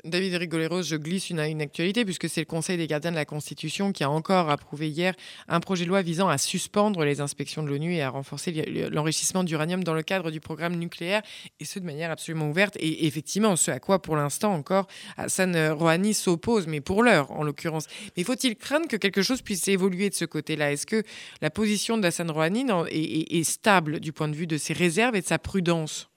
David 0.04 0.36
Rigoleros, 0.36 0.84
je 0.84 0.96
glisse 0.96 1.30
une 1.30 1.40
actualité 1.40 2.06
puisque 2.06 2.30
c'est 2.30 2.42
le 2.42 2.46
Conseil 2.46 2.78
des 2.78 2.88
gardiens 2.88 3.12
de 3.12 3.16
la 3.16 3.26
Constitution 3.26 3.92
qui 3.92 4.04
a 4.04 4.10
encore 4.10 4.50
approuvé 4.50 4.90
hier 4.90 5.14
un 5.48 5.60
projet 5.60 5.86
de 5.86 5.90
loi 5.90 6.02
visant 6.02 6.28
à 6.28 6.38
suspendre 6.38 7.04
les 7.04 7.22
inspections 7.22 7.64
de 7.64 7.70
l'ONU 7.70 7.94
et 7.94 8.02
à 8.02 8.10
renforcer 8.10 8.52
l'enrichissement 8.92 9.44
d'uranium 9.44 9.84
dans 9.84 9.94
le 9.94 10.04
cadre 10.04 10.32
du 10.32 10.40
programme 10.40 10.76
nucléaire 10.76 11.22
et 11.60 11.66
ce 11.66 11.80
de 11.80 11.86
manière 11.86 12.12
absolument 12.12 12.50
ouverte. 12.50 12.76
Et 12.78 13.08
effectivement 13.08 13.56
ce 13.56 13.72
à 13.72 13.80
quoi 13.80 14.02
pour 14.02 14.16
l'instant 14.16 14.54
encore 14.54 14.88
Hassan 15.18 15.56
Rouhani 15.72 16.14
s'oppose, 16.14 16.68
mais 16.68 16.82
pour 16.82 17.04
l'heure 17.04 17.32
en 17.32 17.44
l'occurrence. 17.44 17.88
Mais 18.18 18.24
faut-il 18.24 18.56
craindre 18.56 18.88
que 18.88 18.98
quelque 18.98 19.22
chose 19.22 19.42
puisse 19.42 19.68
évoluer 19.68 20.10
de 20.10 20.16
ce 20.16 20.26
côté-là? 20.26 20.72
Est-ce 20.72 20.86
que 20.86 21.04
la 21.42 21.50
position 21.50 21.98
d'Hassan 21.98 22.30
Rouhani 22.30 22.66
est 22.90 23.44
stable 23.44 24.00
du 24.00 24.14
point 24.14 24.28
de 24.28 24.36
vue 24.36 24.48
de 24.48 24.58
ses 24.58 24.74
réserves 24.74 25.16
et 25.16 25.22
de 25.22 25.28
sa 25.28 25.40
prudence? 25.40 26.13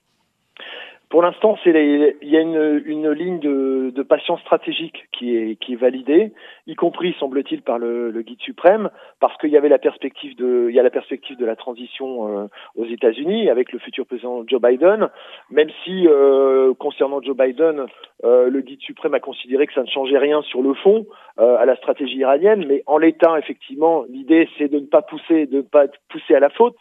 Pour 1.09 1.21
l'instant, 1.21 1.57
il 1.65 2.15
y 2.21 2.37
a 2.37 2.41
une, 2.41 2.81
une 2.85 3.09
ligne 3.11 3.39
de, 3.39 3.91
de, 3.95 4.03
patience 4.03 4.41
stratégique 4.41 5.07
qui 5.13 5.37
est, 5.37 5.55
qui 5.55 5.73
est 5.73 5.77
validée, 5.77 6.33
y 6.67 6.75
compris, 6.75 7.15
semble-t-il, 7.17 7.61
par 7.61 7.79
le, 7.79 8.11
le, 8.11 8.21
guide 8.23 8.41
suprême, 8.41 8.89
parce 9.21 9.37
qu'il 9.37 9.49
y 9.49 9.57
avait 9.57 9.69
la 9.69 9.77
perspective 9.77 10.35
de, 10.35 10.67
il 10.69 10.75
y 10.75 10.79
a 10.79 10.83
la 10.83 10.89
perspective 10.89 11.37
de 11.37 11.45
la 11.45 11.55
transition 11.55 12.27
euh, 12.27 12.47
aux 12.75 12.85
États-Unis 12.85 13.49
avec 13.49 13.71
le 13.71 13.79
futur 13.79 14.05
président 14.05 14.43
Joe 14.45 14.61
Biden, 14.61 15.07
même 15.49 15.69
si 15.85 16.07
euh, 16.07 16.73
concernant 16.73 17.21
Joe 17.21 17.37
Biden, 17.37 17.85
euh, 18.25 18.49
le 18.49 18.59
guide 18.59 18.81
suprême 18.81 19.13
a 19.13 19.21
considéré 19.21 19.65
que 19.65 19.73
ça 19.73 19.83
ne 19.83 19.87
changeait 19.87 20.17
rien 20.17 20.41
sur 20.41 20.61
le 20.61 20.73
fond 20.73 21.05
à 21.37 21.65
la 21.65 21.75
stratégie 21.75 22.17
iranienne, 22.17 22.65
mais 22.67 22.81
en 22.87 22.97
l'état, 22.97 23.37
effectivement, 23.37 24.05
l'idée 24.09 24.49
c'est 24.57 24.69
de 24.69 24.79
ne 24.79 24.87
pas 24.87 25.03
pousser, 25.03 25.45
de 25.45 25.57
ne 25.57 25.61
pas 25.61 25.85
pousser 26.09 26.33
à 26.33 26.39
la 26.39 26.49
faute, 26.49 26.75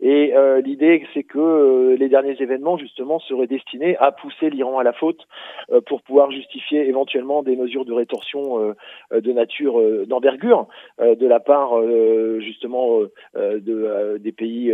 et 0.00 0.34
euh, 0.34 0.60
l'idée, 0.60 1.06
c'est 1.14 1.22
que 1.22 1.38
euh, 1.38 1.96
les 1.96 2.08
derniers 2.08 2.36
événements, 2.40 2.76
justement, 2.76 3.18
seraient 3.18 3.46
destinés 3.46 3.96
à 3.96 4.12
pousser 4.12 4.50
l'Iran 4.50 4.78
à 4.78 4.84
la 4.84 4.92
faute 4.92 5.26
euh, 5.72 5.80
pour 5.80 6.02
pouvoir 6.02 6.30
justifier 6.30 6.86
éventuellement 6.86 7.42
des 7.42 7.56
mesures 7.56 7.86
de 7.86 7.94
rétorsion 7.94 8.74
de 9.12 9.32
nature 9.32 9.80
d'envergure 10.06 10.66
de 10.98 11.26
la 11.26 11.40
part, 11.40 11.80
justement, 12.40 13.00
de, 13.34 14.18
des 14.18 14.32
pays 14.32 14.72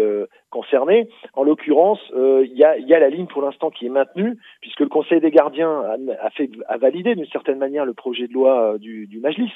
concernés. 0.52 1.08
En 1.34 1.42
l'occurrence, 1.42 1.98
il 2.14 2.52
y 2.54 2.64
a, 2.64 2.78
y, 2.78 2.94
a, 2.94 3.00
la 3.00 3.08
ligne 3.08 3.26
pour 3.26 3.42
l'instant 3.42 3.70
qui 3.70 3.86
est 3.86 3.90
maintenue, 3.90 4.36
puisque 4.60 4.80
le 4.80 4.88
Conseil 4.88 5.20
des 5.20 5.30
gardiens 5.30 5.82
a, 6.20 6.30
fait, 6.30 6.50
a 6.68 6.76
validé 6.76 7.14
d'une 7.14 7.26
certaine 7.26 7.58
manière 7.58 7.84
le 7.84 7.94
projet 7.94 8.28
de 8.28 8.32
loi 8.32 8.76
du, 8.78 9.06
du 9.06 9.18
Majlis. 9.18 9.52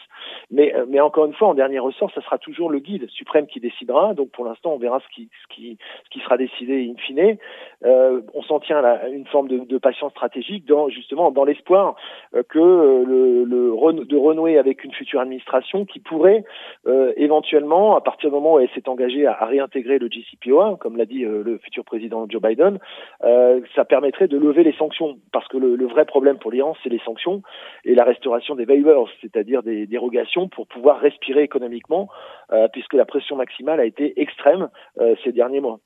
Mais, 0.50 0.74
mais 0.88 1.00
encore 1.00 1.26
une 1.26 1.34
fois, 1.34 1.48
en 1.48 1.54
dernier 1.54 1.78
ressort, 1.78 2.10
ça 2.14 2.22
sera 2.22 2.38
toujours 2.38 2.70
le 2.70 2.80
guide 2.80 3.08
suprême 3.10 3.46
qui 3.46 3.60
décidera. 3.60 4.14
Donc 4.14 4.30
pour 4.30 4.44
l'instant, 4.44 4.72
on 4.72 4.78
verra 4.78 5.00
ce 5.00 5.14
qui, 5.14 5.28
ce 5.42 5.54
qui, 5.54 5.78
ce 6.04 6.10
qui 6.10 6.20
sera 6.20 6.36
décidé 6.36 6.90
in 6.90 6.96
fine. 6.98 7.36
on 7.84 8.42
s'en 8.42 8.58
tient 8.60 8.82
à 8.82 9.08
une 9.08 9.26
forme 9.26 9.48
de, 9.48 9.58
de 9.58 9.78
patience 9.78 10.12
stratégique, 10.12 10.66
dans, 10.66 10.88
justement 10.88 11.30
dans 11.30 11.44
l'espoir 11.44 11.94
que 12.48 12.58
le, 12.58 13.44
le, 13.44 14.04
de 14.04 14.16
renouer 14.16 14.58
avec 14.58 14.84
une 14.84 14.92
future 14.92 15.20
administration 15.20 15.84
qui 15.84 16.00
pourrait 16.00 16.44
euh, 16.86 17.12
éventuellement, 17.16 17.96
à 17.96 18.00
partir 18.00 18.30
du 18.30 18.34
moment 18.34 18.54
où 18.54 18.58
elle 18.60 18.70
s'est 18.70 18.88
engagée 18.88 19.26
à, 19.26 19.44
réintégrer 19.44 19.98
le 19.98 20.08
JCPOA, 20.08 20.76
comme 20.86 20.98
l'a 20.98 21.04
dit 21.04 21.24
euh, 21.24 21.42
le 21.42 21.58
futur 21.58 21.84
président 21.84 22.28
Joe 22.28 22.40
Biden, 22.40 22.78
euh, 23.24 23.60
ça 23.74 23.84
permettrait 23.84 24.28
de 24.28 24.38
lever 24.38 24.62
les 24.62 24.72
sanctions, 24.74 25.18
parce 25.32 25.48
que 25.48 25.56
le, 25.56 25.84
vrai 25.84 26.04
problème 26.04 26.38
pour 26.38 26.52
l'Iran, 26.52 26.76
c'est 26.80 26.90
les 26.90 27.00
sanctions 27.00 27.42
et 27.84 27.96
la 27.96 28.04
restauration 28.04 28.54
des 28.54 28.66
waivers, 28.66 29.08
c'est-à-dire 29.20 29.64
des 29.64 29.88
dérogations 29.88 30.48
pour 30.48 30.68
pouvoir 30.68 31.00
respirer 31.00 31.42
économiquement, 31.42 32.08
puisque 32.72 32.94
la 32.94 33.04
pression 33.04 33.34
maximale 33.34 33.80
a 33.80 33.84
été 33.84 34.20
extrême 34.20 34.68
ces 35.24 35.32
derniers 35.32 35.60
mois. 35.60 35.80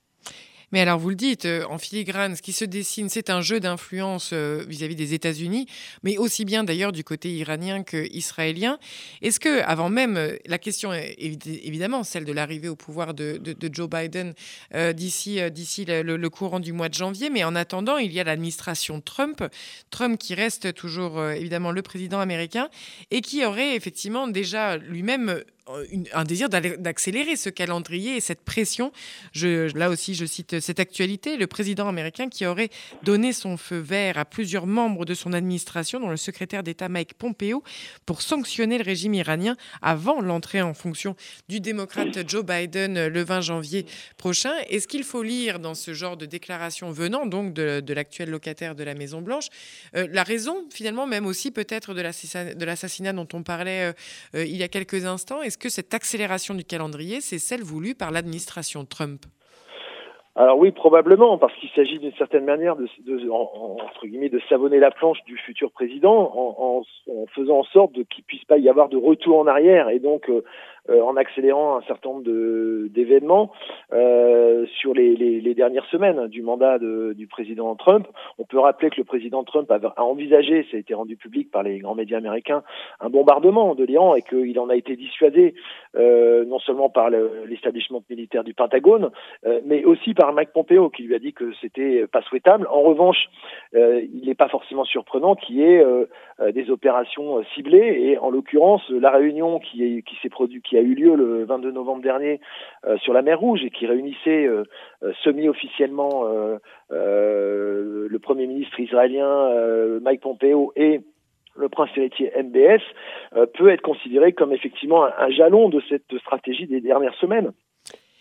Mais 0.71 0.79
alors, 0.79 0.99
vous 0.99 1.09
le 1.09 1.15
dites, 1.15 1.45
euh, 1.45 1.65
en 1.69 1.77
filigrane, 1.77 2.35
ce 2.35 2.41
qui 2.41 2.53
se 2.53 2.63
dessine, 2.63 3.09
c'est 3.09 3.29
un 3.29 3.41
jeu 3.41 3.59
d'influence 3.59 4.29
euh, 4.31 4.63
vis-à-vis 4.67 4.95
des 4.95 5.13
États-Unis, 5.13 5.67
mais 6.03 6.17
aussi 6.17 6.45
bien 6.45 6.63
d'ailleurs 6.63 6.93
du 6.93 7.03
côté 7.03 7.29
iranien 7.29 7.83
qu'israélien. 7.83 8.79
Est-ce 9.21 9.39
que, 9.39 9.61
avant 9.63 9.89
même, 9.89 10.15
euh, 10.15 10.37
la 10.45 10.57
question 10.57 10.93
est 10.93 11.17
évidemment 11.19 12.03
celle 12.03 12.23
de 12.23 12.31
l'arrivée 12.31 12.69
au 12.69 12.77
pouvoir 12.77 13.13
de, 13.13 13.41
Joe 13.71 13.89
Biden 13.89 14.33
d'ici 14.93 15.39
d'ici 15.51 15.85
le, 15.85 16.29
courant 16.29 16.59
du 16.59 16.73
mois 16.73 16.89
de 16.89 16.93
janvier, 16.93 17.29
mais 17.29 17.43
en 17.43 17.55
attendant, 17.55 17.97
il 17.97 18.11
y 18.11 18.19
a 18.19 18.23
l'administration 18.23 19.01
Trump, 19.01 19.43
Trump 19.89 20.17
qui 20.17 20.35
reste 20.35 20.73
toujours 20.73 21.23
évidemment 21.29 21.71
le 21.71 21.81
président 21.81 22.19
américain 22.19 22.69
et 23.11 23.21
qui 23.21 23.45
aurait 23.45 23.75
effectivement 23.75 24.27
déjà 24.27 24.77
lui-même 24.77 25.41
euh, 25.75 25.85
un 26.13 26.23
désir 26.23 26.49
d'accélérer 26.49 27.35
ce 27.35 27.49
calendrier 27.49 28.17
et 28.17 28.21
cette 28.21 28.41
pression. 28.41 28.91
Là 29.35 29.89
aussi, 29.89 30.15
je 30.15 30.25
cite 30.25 30.59
cette 30.59 30.79
actualité, 30.79 31.37
le 31.37 31.47
président 31.47 31.87
américain 31.87 32.29
qui 32.29 32.45
aurait 32.45 32.69
donné 33.03 33.33
son 33.33 33.57
feu 33.57 33.77
vert 33.77 34.17
à 34.17 34.25
plusieurs 34.25 34.67
membres 34.67 35.05
de 35.05 35.13
son 35.13 35.33
administration, 35.33 35.99
dont 35.99 36.09
le 36.09 36.17
secrétaire 36.17 36.63
d'État 36.63 36.89
Mike 36.89 37.13
Pompeo, 37.15 37.63
pour 38.05 38.21
sanctionner 38.21 38.77
le 38.77 38.83
régime 38.83 39.13
iranien 39.13 39.55
avant 39.81 40.21
l'entrée 40.21 40.61
en 40.61 40.73
fonction 40.73 41.15
du 41.49 41.59
démocrate 41.59 42.29
Joe 42.29 42.45
Biden 42.45 43.07
le 43.07 43.23
20 43.23 43.41
janvier 43.41 43.85
prochain. 44.17 44.53
Est-ce 44.69 44.87
qu'il 44.87 45.03
faut 45.03 45.23
lire 45.23 45.59
dans 45.59 45.75
ce 45.75 45.93
genre 45.93 46.17
de 46.17 46.25
déclaration 46.25 46.91
venant 46.91 47.25
donc 47.25 47.53
de, 47.53 47.93
l'actuel 47.93 48.29
locataire 48.29 48.75
de 48.75 48.83
la 48.83 48.93
Maison 48.93 49.21
Blanche 49.21 49.47
euh, 49.95 50.07
la 50.11 50.23
raison 50.23 50.65
finalement 50.69 51.05
même 51.07 51.25
aussi 51.25 51.51
peut-être 51.51 51.93
de 51.93 52.65
l'assassinat 52.65 53.13
dont 53.13 53.27
on 53.33 53.43
parlait 53.43 53.93
euh, 54.35 54.45
il 54.45 54.55
y 54.55 54.63
a 54.63 54.67
quelques 54.67 55.05
instants? 55.05 55.41
Que 55.61 55.69
cette 55.69 55.93
accélération 55.93 56.55
du 56.55 56.65
calendrier, 56.65 57.21
c'est 57.21 57.39
celle 57.39 57.61
voulue 57.61 57.95
par 57.95 58.11
l'administration 58.11 58.83
Trump. 58.83 59.21
Alors 60.35 60.57
oui, 60.57 60.71
probablement, 60.71 61.37
parce 61.37 61.53
qu'il 61.55 61.69
s'agit 61.75 61.99
d'une 61.99 62.13
certaine 62.13 62.45
manière 62.45 62.75
de, 62.77 62.87
entre 63.29 64.07
guillemets, 64.07 64.29
de 64.29 64.41
savonner 64.49 64.79
la 64.79 64.89
planche 64.89 65.21
du 65.25 65.37
futur 65.37 65.71
président 65.71 66.31
en, 66.33 66.83
faisant 67.35 67.59
en 67.59 67.63
sorte 67.63 67.91
qu'il 68.09 68.23
puisse 68.23 68.45
pas 68.45 68.57
y 68.57 68.69
avoir 68.69 68.89
de 68.89 68.97
retour 68.97 69.39
en 69.39 69.47
arrière. 69.47 69.89
Et 69.89 69.99
donc 69.99 70.29
euh, 70.29 70.43
en 70.89 71.15
accélérant 71.15 71.77
un 71.77 71.81
certain 71.83 72.09
nombre 72.09 72.23
d'événements 72.89 73.51
euh, 73.93 74.65
sur 74.79 74.93
les, 74.93 75.53
dernières 75.53 75.85
semaines 75.87 76.27
du 76.27 76.41
mandat 76.41 76.79
du 76.79 77.27
président 77.27 77.75
Trump. 77.75 78.07
On 78.39 78.45
peut 78.45 78.57
rappeler 78.57 78.89
que 78.89 78.95
le 78.97 79.03
président 79.03 79.43
Trump 79.43 79.69
a, 79.69 80.01
envisagé, 80.01 80.65
ça 80.71 80.77
a 80.77 80.79
été 80.79 80.93
rendu 80.93 81.17
public 81.17 81.51
par 81.51 81.61
les 81.61 81.79
grands 81.79 81.93
médias 81.93 82.17
américains, 82.17 82.63
un 82.99 83.09
bombardement 83.09 83.75
de 83.75 83.83
l'Iran 83.83 84.15
et 84.15 84.21
qu'il 84.21 84.57
en 84.59 84.69
a 84.69 84.75
été 84.75 84.95
dissuadé 84.95 85.53
euh, 85.97 86.45
non 86.45 86.59
seulement 86.59 86.89
par 86.89 87.09
l'establishment 87.09 88.01
militaire 88.09 88.43
du 88.43 88.53
Pentagone, 88.53 89.11
euh, 89.45 89.59
mais 89.65 89.83
aussi 89.83 90.13
par 90.13 90.33
Mike 90.33 90.51
Pompeo 90.53 90.89
qui 90.89 91.03
lui 91.03 91.15
a 91.15 91.19
dit 91.19 91.33
que 91.33 91.51
c'était 91.61 92.07
pas 92.07 92.21
souhaitable. 92.21 92.67
En 92.71 92.81
revanche, 92.81 93.29
euh, 93.75 94.01
il 94.13 94.25
n'est 94.25 94.35
pas 94.35 94.47
forcément 94.47 94.85
surprenant 94.85 95.35
qu'il 95.35 95.57
y 95.57 95.63
ait 95.63 95.85
des 96.53 96.71
opérations 96.71 97.43
ciblées 97.53 97.99
et 98.01 98.17
en 98.17 98.29
l'occurrence 98.31 98.89
la 98.89 99.11
réunion 99.11 99.59
qui 99.59 100.03
s'est 100.21 100.29
produite 100.29 100.63
qui 100.71 100.77
a 100.77 100.81
eu 100.81 100.95
lieu 100.95 101.15
le 101.15 101.43
22 101.43 101.71
novembre 101.71 102.01
dernier 102.01 102.39
euh, 102.87 102.97
sur 102.99 103.11
la 103.11 103.21
mer 103.21 103.37
Rouge 103.37 103.61
et 103.65 103.71
qui 103.71 103.85
réunissait 103.85 104.45
euh, 104.45 104.63
euh, 105.03 105.11
semi-officiellement 105.21 106.23
le 106.89 108.17
Premier 108.19 108.47
ministre 108.47 108.79
israélien 108.79 109.49
Mike 110.01 110.21
Pompeo 110.21 110.71
et 110.75 111.01
le 111.55 111.67
prince 111.67 111.89
héritier 111.97 112.31
MBS 112.41 112.81
peut 113.53 113.69
être 113.69 113.81
considéré 113.81 114.31
comme 114.31 114.53
effectivement 114.53 115.03
un 115.03 115.29
jalon 115.29 115.69
de 115.69 115.81
cette 115.89 116.17
stratégie 116.19 116.67
des 116.67 116.79
dernières 116.79 117.15
semaines. 117.15 117.51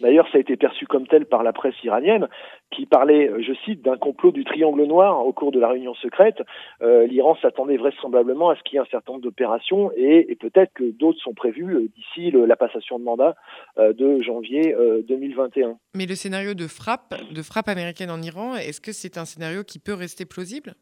D'ailleurs, 0.00 0.26
ça 0.32 0.38
a 0.38 0.40
été 0.40 0.56
perçu 0.56 0.86
comme 0.86 1.06
tel 1.06 1.26
par 1.26 1.42
la 1.42 1.52
presse 1.52 1.74
iranienne, 1.84 2.28
qui 2.70 2.86
parlait, 2.86 3.28
euh, 3.28 3.42
je 3.42 3.52
cite, 3.64 3.82
d'un 3.82 3.96
complot 3.96 4.32
du 4.32 4.44
triangle 4.44 4.84
noir 4.84 5.26
au 5.26 5.32
cours 5.32 5.52
de 5.52 5.60
la 5.60 5.68
réunion 5.68 5.94
secrète. 5.94 6.42
Euh, 6.82 7.06
L'Iran 7.06 7.36
s'attendait 7.42 7.76
vraisemblablement 7.76 8.50
à 8.50 8.56
ce 8.56 8.62
qu'il 8.62 8.74
y 8.74 8.76
ait 8.78 8.82
un 8.82 8.90
certain 8.90 9.12
nombre 9.12 9.24
d'opérations 9.24 9.90
et, 9.96 10.36
peut-être 10.40 10.72
que 10.72 10.84
d'autres 10.84 11.20
sont 11.20 11.34
prévues 11.34 11.74
euh, 11.74 11.88
d'ici 11.94 12.30
la 12.30 12.56
passation 12.56 12.98
de 12.98 13.04
mandat 13.04 13.34
de 13.78 14.20
janvier 14.22 14.74
2021. 15.06 15.76
Mais 15.94 16.06
le 16.06 16.14
scénario 16.14 16.54
de 16.54 16.66
frappe, 16.66 17.14
de 17.32 17.42
frappe 17.42 17.68
américaine 17.68 18.10
en 18.10 18.22
Iran, 18.22 18.54
est-ce 18.56 18.80
que 18.80 18.92
c'est 18.92 19.18
un 19.18 19.24
scénario 19.24 19.62
qui 19.64 19.78
peut 19.78 19.94
rester 19.94 20.24
plausible? 20.24 20.74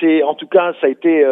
C'est 0.00 0.22
en 0.22 0.34
tout 0.34 0.46
cas 0.46 0.74
ça 0.80 0.86
a 0.86 0.90
été 0.90 1.22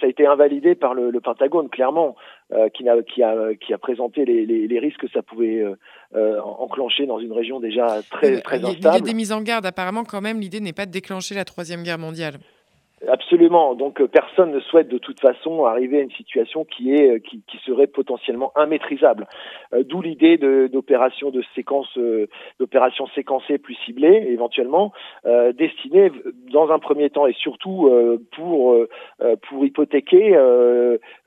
ça 0.00 0.06
a 0.06 0.08
été 0.08 0.26
invalidé 0.26 0.74
par 0.74 0.94
le, 0.94 1.10
le 1.10 1.20
Pentagone 1.20 1.68
clairement. 1.68 2.16
Euh, 2.54 2.68
qui, 2.68 2.86
a, 2.86 3.02
qui, 3.02 3.22
a, 3.22 3.54
qui 3.54 3.72
a 3.72 3.78
présenté 3.78 4.26
les, 4.26 4.44
les, 4.44 4.68
les 4.68 4.78
risques 4.78 5.00
que 5.00 5.08
ça 5.08 5.22
pouvait 5.22 5.60
euh, 5.60 5.74
euh 6.14 6.38
enclencher 6.40 7.06
dans 7.06 7.18
une 7.18 7.32
région 7.32 7.60
déjà 7.60 8.02
très, 8.10 8.42
très 8.42 8.56
instable. 8.56 8.78
Il 8.78 8.84
y 8.84 8.88
a 8.88 9.00
des 9.00 9.14
mises 9.14 9.32
en 9.32 9.40
garde, 9.40 9.64
apparemment, 9.64 10.04
quand 10.04 10.20
même, 10.20 10.38
l'idée 10.38 10.60
n'est 10.60 10.74
pas 10.74 10.84
de 10.84 10.90
déclencher 10.90 11.34
la 11.34 11.46
Troisième 11.46 11.82
Guerre 11.82 11.98
mondiale. 11.98 12.34
Absolument. 13.08 13.74
Donc 13.74 14.00
euh, 14.00 14.06
personne 14.06 14.52
ne 14.52 14.60
souhaite 14.60 14.88
de 14.88 14.98
toute 14.98 15.20
façon 15.20 15.64
arriver 15.64 15.98
à 15.98 16.02
une 16.02 16.12
situation 16.12 16.64
qui 16.64 16.94
est 16.94 17.20
qui, 17.20 17.42
qui 17.48 17.58
serait 17.66 17.88
potentiellement 17.88 18.52
immaîtrisable. 18.56 19.26
Euh, 19.74 19.82
d'où 19.82 20.02
l'idée 20.02 20.38
d'opérations 20.68 21.30
de, 21.30 21.42
séquences 21.54 21.98
d'opérations 22.60 23.08
séquencées 23.08 23.58
plus 23.58 23.74
ciblées 23.84 24.26
éventuellement 24.28 24.92
euh, 25.26 25.52
destinées 25.52 26.12
dans 26.52 26.70
un 26.70 26.78
premier 26.78 27.10
temps 27.10 27.26
et 27.26 27.32
surtout 27.32 27.90
pour 28.36 28.76
pour 29.48 29.64
hypothéquer 29.64 30.38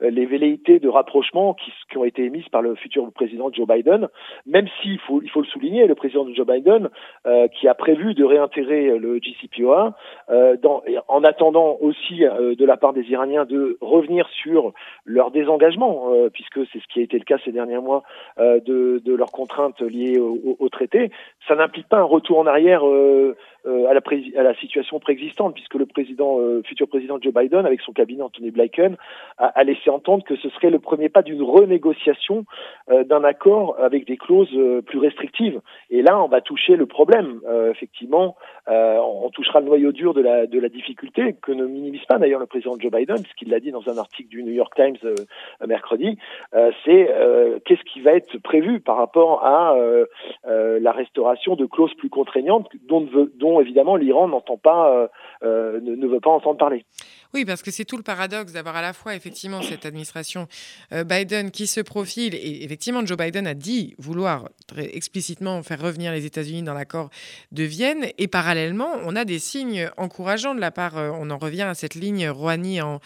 les 0.00 0.26
velléités 0.26 0.78
de 0.78 0.88
rapprochement 0.88 1.54
qui, 1.54 1.72
qui, 1.90 1.98
ont 1.98 2.04
été 2.04 2.24
émises 2.24 2.48
par 2.48 2.62
le 2.62 2.74
futur 2.74 3.10
président 3.12 3.52
Joe 3.52 3.66
Biden. 3.66 4.08
Même 4.46 4.66
s'il 4.80 4.98
faut 5.00 5.20
il 5.22 5.30
faut 5.30 5.40
le 5.40 5.46
souligner, 5.46 5.86
le 5.86 5.94
président 5.94 6.26
Joe 6.32 6.46
Biden 6.46 6.88
qui 7.52 7.68
a 7.68 7.74
prévu 7.74 8.14
de 8.14 8.24
réintégrer 8.24 8.98
le 8.98 9.18
JCPOA 9.18 9.94
dans, 10.62 10.82
en 11.08 11.24
attendant 11.24 11.65
aussi 11.74 12.24
euh, 12.24 12.54
de 12.54 12.64
la 12.64 12.76
part 12.76 12.92
des 12.92 13.02
Iraniens 13.10 13.44
de 13.44 13.76
revenir 13.80 14.28
sur 14.42 14.72
leur 15.04 15.30
désengagement, 15.30 16.12
euh, 16.12 16.30
puisque 16.30 16.60
c'est 16.72 16.80
ce 16.80 16.86
qui 16.92 17.00
a 17.00 17.02
été 17.02 17.18
le 17.18 17.24
cas 17.24 17.36
ces 17.44 17.52
derniers 17.52 17.78
mois 17.78 18.02
euh, 18.38 18.60
de, 18.60 19.14
leurs 19.14 19.32
contraintes 19.32 19.80
liées 19.80 20.18
au, 20.18 20.68
traité. 20.68 21.10
Ça 21.48 21.54
n'implique 21.54 21.88
pas 21.88 21.98
un 21.98 22.02
retour 22.02 22.38
en 22.38 22.46
arrière 22.46 22.82
à 22.84 24.42
la, 24.42 24.54
situation 24.56 24.98
préexistante, 25.00 25.54
puisque 25.54 25.74
le 25.74 25.86
président, 25.86 26.38
futur 26.64 26.86
président 26.86 27.18
Joe 27.18 27.32
Biden, 27.32 27.64
avec 27.64 27.80
son 27.80 27.92
cabinet 27.92 28.22
Anthony 28.22 28.50
Blinken, 28.50 28.96
a, 29.38 29.46
a, 29.46 29.64
laissé 29.64 29.88
entendre 29.88 30.22
que 30.24 30.36
ce 30.36 30.50
serait 30.50 30.68
le 30.68 30.80
premier 30.80 31.08
pas 31.08 31.22
d'une 31.22 31.42
renégociation 31.42 32.44
d'un 32.88 33.24
accord 33.24 33.76
avec 33.78 34.06
des 34.06 34.18
clauses 34.18 34.54
plus 34.84 34.98
restrictives. 34.98 35.62
Et 35.88 36.02
là, 36.02 36.20
on 36.22 36.28
va 36.28 36.42
toucher 36.42 36.76
le 36.76 36.84
problème. 36.84 37.40
effectivement, 37.70 38.36
on 38.66 39.30
touchera 39.32 39.60
le 39.60 39.66
noyau 39.66 39.92
dur 39.92 40.12
de 40.12 40.20
la, 40.20 40.46
de 40.46 40.60
la 40.60 40.68
difficulté 40.68 41.36
que 41.40 41.52
ne 41.56 41.66
minimise 41.66 42.04
pas 42.06 42.18
d'ailleurs 42.18 42.40
le 42.40 42.46
président 42.46 42.76
Joe 42.78 42.92
Biden, 42.92 43.22
puisqu'il 43.22 43.50
l'a 43.50 43.60
dit 43.60 43.70
dans 43.70 43.88
un 43.88 43.98
article 43.98 44.28
du 44.28 44.42
New 44.42 44.52
York 44.52 44.74
Times 44.74 44.96
euh, 45.04 45.14
mercredi, 45.66 46.18
euh, 46.54 46.70
c'est 46.84 47.10
euh, 47.10 47.58
qu'est-ce 47.64 47.82
qui 47.92 48.00
va 48.00 48.12
être 48.12 48.38
prévu 48.38 48.80
par 48.80 48.96
rapport 48.96 49.44
à 49.44 49.76
la 50.44 50.92
restauration 50.92 51.56
de 51.56 51.66
clauses 51.66 51.94
plus 51.94 52.08
contraignantes 52.08 52.68
dont, 52.88 53.06
dont 53.34 53.60
évidemment 53.60 53.96
l'Iran 53.96 54.28
n'entend 54.28 54.56
pas, 54.56 55.08
ne, 55.42 56.06
veut 56.06 56.20
pas 56.20 56.30
entendre 56.30 56.58
parler. 56.58 56.84
Oui, 57.36 57.44
parce 57.44 57.60
que 57.60 57.70
c'est 57.70 57.84
tout 57.84 57.98
le 57.98 58.02
paradoxe 58.02 58.52
d'avoir 58.52 58.76
à 58.76 58.80
la 58.80 58.94
fois 58.94 59.14
effectivement 59.14 59.60
cette 59.60 59.84
administration 59.84 60.48
euh, 60.94 61.04
Biden 61.04 61.50
qui 61.50 61.66
se 61.66 61.82
profile. 61.82 62.34
Et 62.34 62.64
effectivement 62.64 63.04
Joe 63.04 63.18
Biden 63.18 63.46
a 63.46 63.52
dit 63.52 63.94
vouloir 63.98 64.48
explicitement 64.78 65.62
faire 65.62 65.78
revenir 65.78 66.12
les 66.12 66.24
États-Unis 66.24 66.62
dans 66.62 66.72
l'accord 66.72 67.10
de 67.52 67.62
Vienne. 67.62 68.06
Et 68.16 68.26
parallèlement 68.26 68.88
on 69.04 69.14
a 69.16 69.26
des 69.26 69.38
signes 69.38 69.90
encourageants 69.98 70.54
de 70.54 70.60
la 70.60 70.70
part, 70.70 70.96
euh, 70.96 71.10
on 71.12 71.28
en 71.28 71.36
revient 71.36 71.64
à 71.64 71.74
cette 71.74 71.94
ligne 71.94 72.26
Rouhani 72.26 72.80
en, 72.80 73.00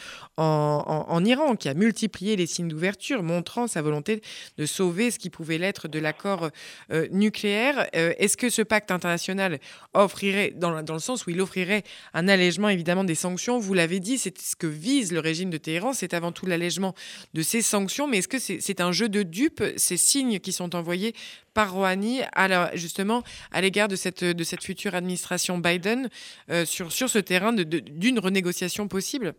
Iran 1.25 1.57
qui 1.57 1.69
a 1.69 1.75
multiplié 1.75 2.37
les 2.37 2.47
signes 2.47 2.69
d'ouverture 2.69 3.25
montrant 3.25 3.67
sa 3.67 3.83
volonté 3.83 4.23
de 4.59 4.65
sauver 4.65 5.11
ce 5.11 5.19
qui 5.19 5.29
pouvait 5.29 5.59
l'être 5.59 5.89
de 5.89 5.99
l'accord 5.99 6.51
euh, 6.93 7.09
nucléaire. 7.11 7.89
Est-ce 7.93 8.37
que 8.37 8.49
ce 8.49 8.63
pacte 8.63 8.93
international 8.93 9.59
offrirait, 9.93 10.53
dans 10.55 10.71
le 10.71 10.99
sens 11.01 11.27
où 11.27 11.31
il 11.31 11.41
offrirait 11.41 11.83
un 12.15 12.29
allègement 12.29 12.69
évidemment 12.69 13.03
des 13.03 13.17
sanctions, 13.17 13.59
vous 13.59 13.75
l'avez 13.75 13.99
dit, 13.99 14.20
c'est 14.21 14.39
ce 14.39 14.57
que 14.57 14.67
vise 14.67 15.13
le 15.13 15.21
régime 15.21 15.51
de 15.51 15.59
Téhéran, 15.59 15.93
c'est 15.93 16.15
avant 16.15 16.33
tout 16.33 16.47
l'allègement 16.47 16.95
de 17.35 17.43
ces 17.43 17.63
sanctions. 17.63 18.07
Mais 18.07 18.19
est-ce 18.19 18.29
que 18.29 18.39
c'est 18.39 18.81
un 18.81 18.93
jeu 18.93 19.09
de 19.09 19.23
dupes, 19.23 19.63
ces 19.77 19.97
signes 19.97 20.39
qui 20.39 20.53
sont 20.53 20.77
envoyés 20.77 21.15
par 21.55 21.73
Rouhani 21.73 22.21
à 22.35 22.77
justement 22.77 23.23
à 23.53 23.61
l'égard 23.61 23.89
de 23.89 23.97
cette, 23.97 24.25
de 24.25 24.45
cette 24.45 24.63
future 24.63 24.95
administration 24.95 25.59
Biden 25.59 26.09
euh, 26.51 26.65
sur, 26.65 26.93
sur 26.93 27.09
ce 27.09 27.19
terrain 27.19 27.53
d'une 27.53 28.19
renégociation 28.19 28.89
possible? 28.89 29.35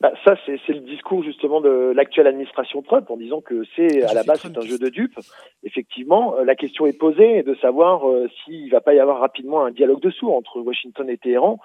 Bah, 0.00 0.12
ça, 0.24 0.36
c'est 0.44 0.60
le 0.68 0.80
discours 0.80 1.22
justement 1.22 1.60
de 1.60 1.92
l'actuelle 1.94 2.26
administration 2.26 2.82
Trump 2.82 3.10
en 3.10 3.16
disant 3.16 3.40
que 3.40 3.62
c'est 3.74 4.02
à 4.02 4.12
la 4.12 4.22
base 4.22 4.40
c'est 4.42 4.58
un 4.58 4.60
jeu 4.60 4.76
de 4.76 4.88
dupes. 4.88 5.18
Effectivement, 5.62 6.34
euh, 6.36 6.44
la 6.44 6.56
question 6.56 6.84
est 6.84 6.98
posée 6.98 7.42
de 7.42 7.54
savoir 7.54 8.06
euh, 8.06 8.28
s'il 8.44 8.70
va 8.70 8.80
pas 8.80 8.92
y 8.92 8.98
avoir 8.98 9.20
rapidement 9.20 9.64
un 9.64 9.70
dialogue 9.70 10.02
de 10.02 10.10
sourds 10.10 10.36
entre 10.36 10.60
Washington 10.60 11.08
et 11.08 11.16
Téhéran, 11.16 11.58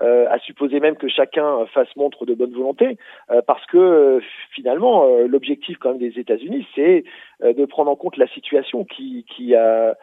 à 0.00 0.38
supposer 0.40 0.80
même 0.80 0.96
que 0.96 1.08
chacun 1.08 1.66
fasse 1.66 1.94
montre 1.96 2.26
de 2.26 2.34
bonne 2.34 2.52
volonté, 2.52 2.98
parce 3.46 3.64
que 3.66 4.20
finalement, 4.50 5.06
l'objectif 5.28 5.78
quand 5.78 5.90
même 5.90 5.98
des 5.98 6.18
États-Unis, 6.18 6.66
c'est 6.74 7.04
de 7.42 7.64
prendre 7.64 7.90
en 7.90 7.96
compte 7.96 8.16
la 8.16 8.26
situation 8.28 8.84
qui, 8.84 9.24
qui 9.28 9.54
a 9.54 9.96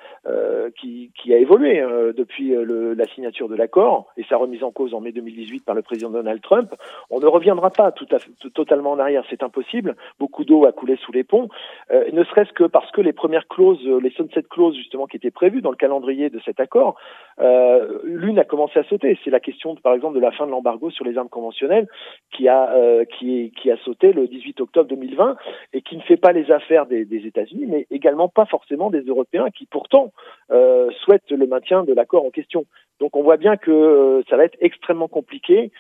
qui, 0.80 1.12
qui, 1.22 1.34
a 1.34 1.38
évolué 1.38 1.84
depuis 2.16 2.50
le, 2.50 2.94
la 2.94 3.06
signature 3.08 3.50
de 3.50 3.56
l'accord 3.56 4.08
et 4.18 4.24
sa 4.30 4.38
remise 4.38 4.64
en 4.64 4.72
cause 4.72 4.94
en 4.94 5.02
mai 5.02 5.12
2018 5.12 5.66
par 5.66 5.76
le 5.76 5.82
président 5.82 6.10
Donald 6.10 6.42
Trump. 6.42 6.74
On 7.10 7.20
ne 7.20 7.26
reviendra 7.26 7.70
pas 7.70 7.92
tout 7.92 8.08
à 8.12 8.20
fait, 8.20 8.32
totalement 8.54 8.92
en 8.92 9.00
arrière, 9.00 9.24
c'est 9.30 9.44
impossible. 9.44 9.96
Beaucoup 10.20 10.44
d'eau 10.46 10.66
a 10.66 10.72
coulé 10.72 10.98
sous 10.98 11.12
les 11.12 11.24
ponts, 11.24 11.50
euh, 11.92 12.10
ne 12.12 12.24
serait-ce 12.24 12.52
que 12.54 12.64
parce 12.64 12.90
que 12.92 13.02
les 13.02 13.14
premières 13.14 13.48
clauses, 13.48 13.86
euh, 13.86 14.00
les 14.00 14.12
sunset 14.12 14.44
clauses 14.44 14.76
justement 14.76 15.08
qui 15.08 15.18
étaient 15.18 15.32
prévues 15.32 15.62
dans 15.62 15.72
le 15.72 15.76
calendrier 15.76 16.30
de 16.30 16.40
cet 16.46 16.60
accord, 16.60 16.96
euh, 17.40 18.00
l'une 18.04 18.40
a 18.40 18.44
commencé 18.44 18.80
à 18.80 18.84
sauter. 18.84 19.18
C'est 19.24 19.30
la 19.30 19.40
question, 19.40 19.76
par 19.82 19.94
exemple, 19.94 20.16
de 20.16 20.20
la 20.20 20.32
fin 20.32 20.46
de 20.46 20.52
l'embargo 20.52 20.90
sur 20.90 21.06
les 21.06 21.18
armes 21.18 21.30
conventionnelles 21.30 21.88
qui 22.32 22.48
a 22.48 22.74
euh, 22.74 23.06
qui, 23.06 23.72
a 23.72 23.78
sauté 23.84 24.14
le 24.14 24.28
18 24.28 24.62
octobre 24.62 24.90
2020 24.90 25.36
et 25.74 25.82
qui 25.82 25.96
ne 25.96 26.02
fait 26.02 26.18
pas 26.18 26.32
les 26.32 26.52
affaires 26.52 26.86
des, 26.86 27.06
États-Unis, 27.12 27.66
mais 27.68 27.88
également 27.92 28.28
pas 28.28 28.46
forcément 28.46 28.90
des 28.90 29.02
Européens 29.02 29.50
qui 29.50 29.66
pourtant 29.66 30.12
euh, 30.52 30.90
souhaitent 31.04 31.30
le 31.30 31.48
maintien 31.48 31.84
de 31.84 31.94
l'accord 31.94 32.26
en 32.26 32.32
question. 32.32 32.66
Donc 33.00 33.16
on 33.16 33.24
voit 33.24 33.38
bien 33.38 33.58
que 33.58 33.72
euh, 33.72 34.24
ça 34.30 34.38
va 34.38 34.46
être 34.46 34.58
extrêmement 34.60 35.08
compliqué 35.08 35.72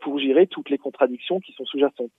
pour 0.00 0.20
gérer 0.20 0.46
toutes 0.46 0.70
les 0.70 0.78
contradictions 0.78 1.40
qui 1.40 1.52
sont 1.52 1.64
sous-jacentes. 1.64 2.12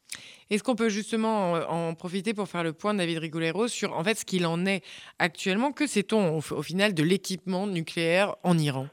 Est-ce 0.49 0.61
qu'on 0.61 0.75
peut 0.75 0.89
justement 0.89 1.53
en 1.69 1.93
profiter 1.93 2.33
pour 2.33 2.49
faire 2.49 2.63
le 2.63 2.73
point, 2.73 2.93
David 2.93 3.19
Rigolero, 3.19 3.69
sur 3.69 3.97
en 3.97 4.03
fait 4.03 4.15
ce 4.15 4.25
qu'il 4.25 4.45
en 4.45 4.65
est 4.65 4.83
actuellement? 5.19 5.71
Que 5.71 5.87
sait-on 5.87 6.39
au, 6.39 6.61
final 6.61 6.93
de 6.93 7.01
l'équipement 7.01 7.65
nucléaire 7.65 8.35
en 8.43 8.57
Iran? 8.57 8.87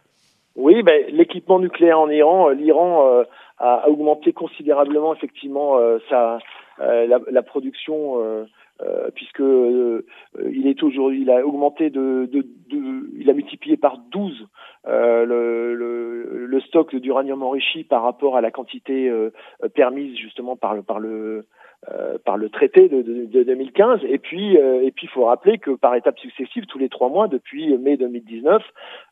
Oui, 0.57 0.83
ben, 0.83 1.05
l'équipement 1.09 1.59
nucléaire 1.59 1.99
en 1.99 2.11
Iran, 2.11 2.51
euh, 2.51 2.55
l'Iran 2.55 3.25
a 3.59 3.89
augmenté 3.89 4.33
considérablement 4.33 5.15
effectivement 5.15 5.79
sa, 6.11 6.39
la, 6.79 7.19
la, 7.31 7.43
production 7.43 8.45
euh, 8.83 9.11
puisque 9.15 9.41
euh, 9.41 10.05
il 10.51 10.67
est 10.67 10.83
aujourd'hui, 10.83 11.23
il 11.23 11.31
a 11.31 11.47
augmenté 11.47 11.91
de, 11.91 12.29
de, 12.33 12.47
de, 12.71 13.11
il 13.17 13.31
a 13.31 13.33
multiplié 13.33 13.77
par 13.77 13.99
12 14.11 14.49
euh, 14.89 15.25
le, 15.25 15.75
le, 15.75 16.47
le, 16.47 16.61
stock 16.63 16.95
d'uranium 16.97 17.43
enrichi 17.43 17.85
par 17.85 18.03
rapport 18.03 18.37
à 18.37 18.41
la 18.41 18.51
quantité 18.51 19.09
euh, 19.09 19.31
permise 19.75 20.17
justement 20.17 20.57
par 20.57 20.75
le 20.75 20.83
par 20.83 20.99
le 20.99 21.45
euh, 21.91 22.17
par 22.25 22.37
le 22.37 22.49
traité 22.49 22.89
de, 22.89 23.03
de, 23.03 23.25
de 23.25 23.43
2015. 23.43 24.03
Et 24.09 24.19
puis, 24.19 24.57
euh, 24.57 24.87
et 24.87 24.93
puis, 24.93 25.09
il 25.09 25.11
faut 25.11 25.25
rappeler 25.25 25.59
que 25.59 25.73
par 25.73 25.97
étapes 25.97 26.17
successives, 26.21 26.65
tous 26.67 26.79
les 26.79 26.89
trois 26.89 27.09
mois, 27.09 27.27
depuis 27.27 27.77
mai 27.77 27.97
2019, 27.97 28.63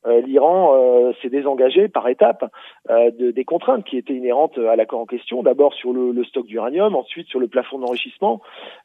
euh, 0.06 0.20
l'Iran 0.20 1.12
s'est 1.20 1.30
désengagé 1.30 1.88
par 1.88 2.06
étapes 2.06 2.44
de, 2.88 3.32
des 3.32 3.44
contraintes 3.44 3.84
qui 3.84 3.98
étaient 3.98 4.14
inhérentes 4.14 4.56
à 4.56 4.76
l'accord 4.76 5.00
en 5.00 5.06
question. 5.06 5.42
D'abord 5.42 5.74
sur 5.74 5.92
le, 5.92 6.12
le 6.12 6.22
stock 6.22 6.46
d'uranium, 6.46 6.94
ensuite 6.94 7.26
sur 7.26 7.40
le 7.40 7.48
plafond 7.48 7.80
d'enrichissement 7.80 8.40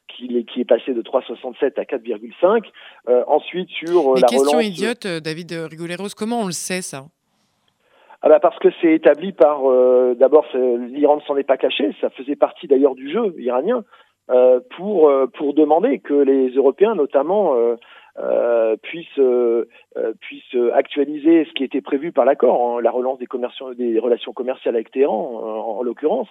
qui 0.08 0.36
est, 0.36 0.42
qui 0.42 0.62
est 0.62 0.64
passé 0.64 0.92
de 0.92 1.02
3,67 1.02 1.78
à 1.78 1.84
4,5. 1.84 2.64
ensuite 3.28 3.68
sur 3.70 4.16
la 4.16 4.22
question 4.22 4.58
relance. 4.58 4.66
idiote, 4.66 5.06
David 5.06 5.52
Rigoleros, 5.70 6.08
comment 6.16 6.40
on 6.40 6.46
le 6.46 6.52
sait 6.52 6.82
ça? 6.82 7.04
Ah 8.26 8.28
bah 8.28 8.40
parce 8.40 8.58
que 8.58 8.70
c'est 8.80 8.92
établi 8.92 9.30
par 9.30 9.70
euh, 9.70 10.16
d'abord 10.18 10.46
l'Iran 10.52 11.14
ne 11.14 11.20
s'en 11.20 11.36
est 11.36 11.44
pas 11.44 11.56
caché, 11.56 11.94
ça 12.00 12.10
faisait 12.10 12.34
partie 12.34 12.66
d'ailleurs 12.66 12.96
du 12.96 13.08
jeu 13.08 13.32
iranien 13.38 13.84
euh, 14.30 14.58
pour 14.76 15.08
euh, 15.08 15.28
pour 15.28 15.54
demander 15.54 16.00
que 16.00 16.12
les 16.12 16.48
Européens 16.56 16.96
notamment 16.96 17.54
puissent 18.82 19.20
euh, 19.96 20.12
puissent 20.20 20.56
actualiser 20.72 21.44
ce 21.44 21.52
qui 21.52 21.64
était 21.64 21.80
prévu 21.80 22.12
par 22.12 22.24
l'accord, 22.24 22.78
hein, 22.78 22.82
la 22.82 22.90
relance 22.90 23.18
des, 23.18 23.26
des 23.76 23.98
relations 23.98 24.32
commerciales 24.32 24.74
avec 24.74 24.90
Téhéran 24.90 25.40
en, 25.42 25.78
en 25.78 25.82
l'occurrence, 25.82 26.28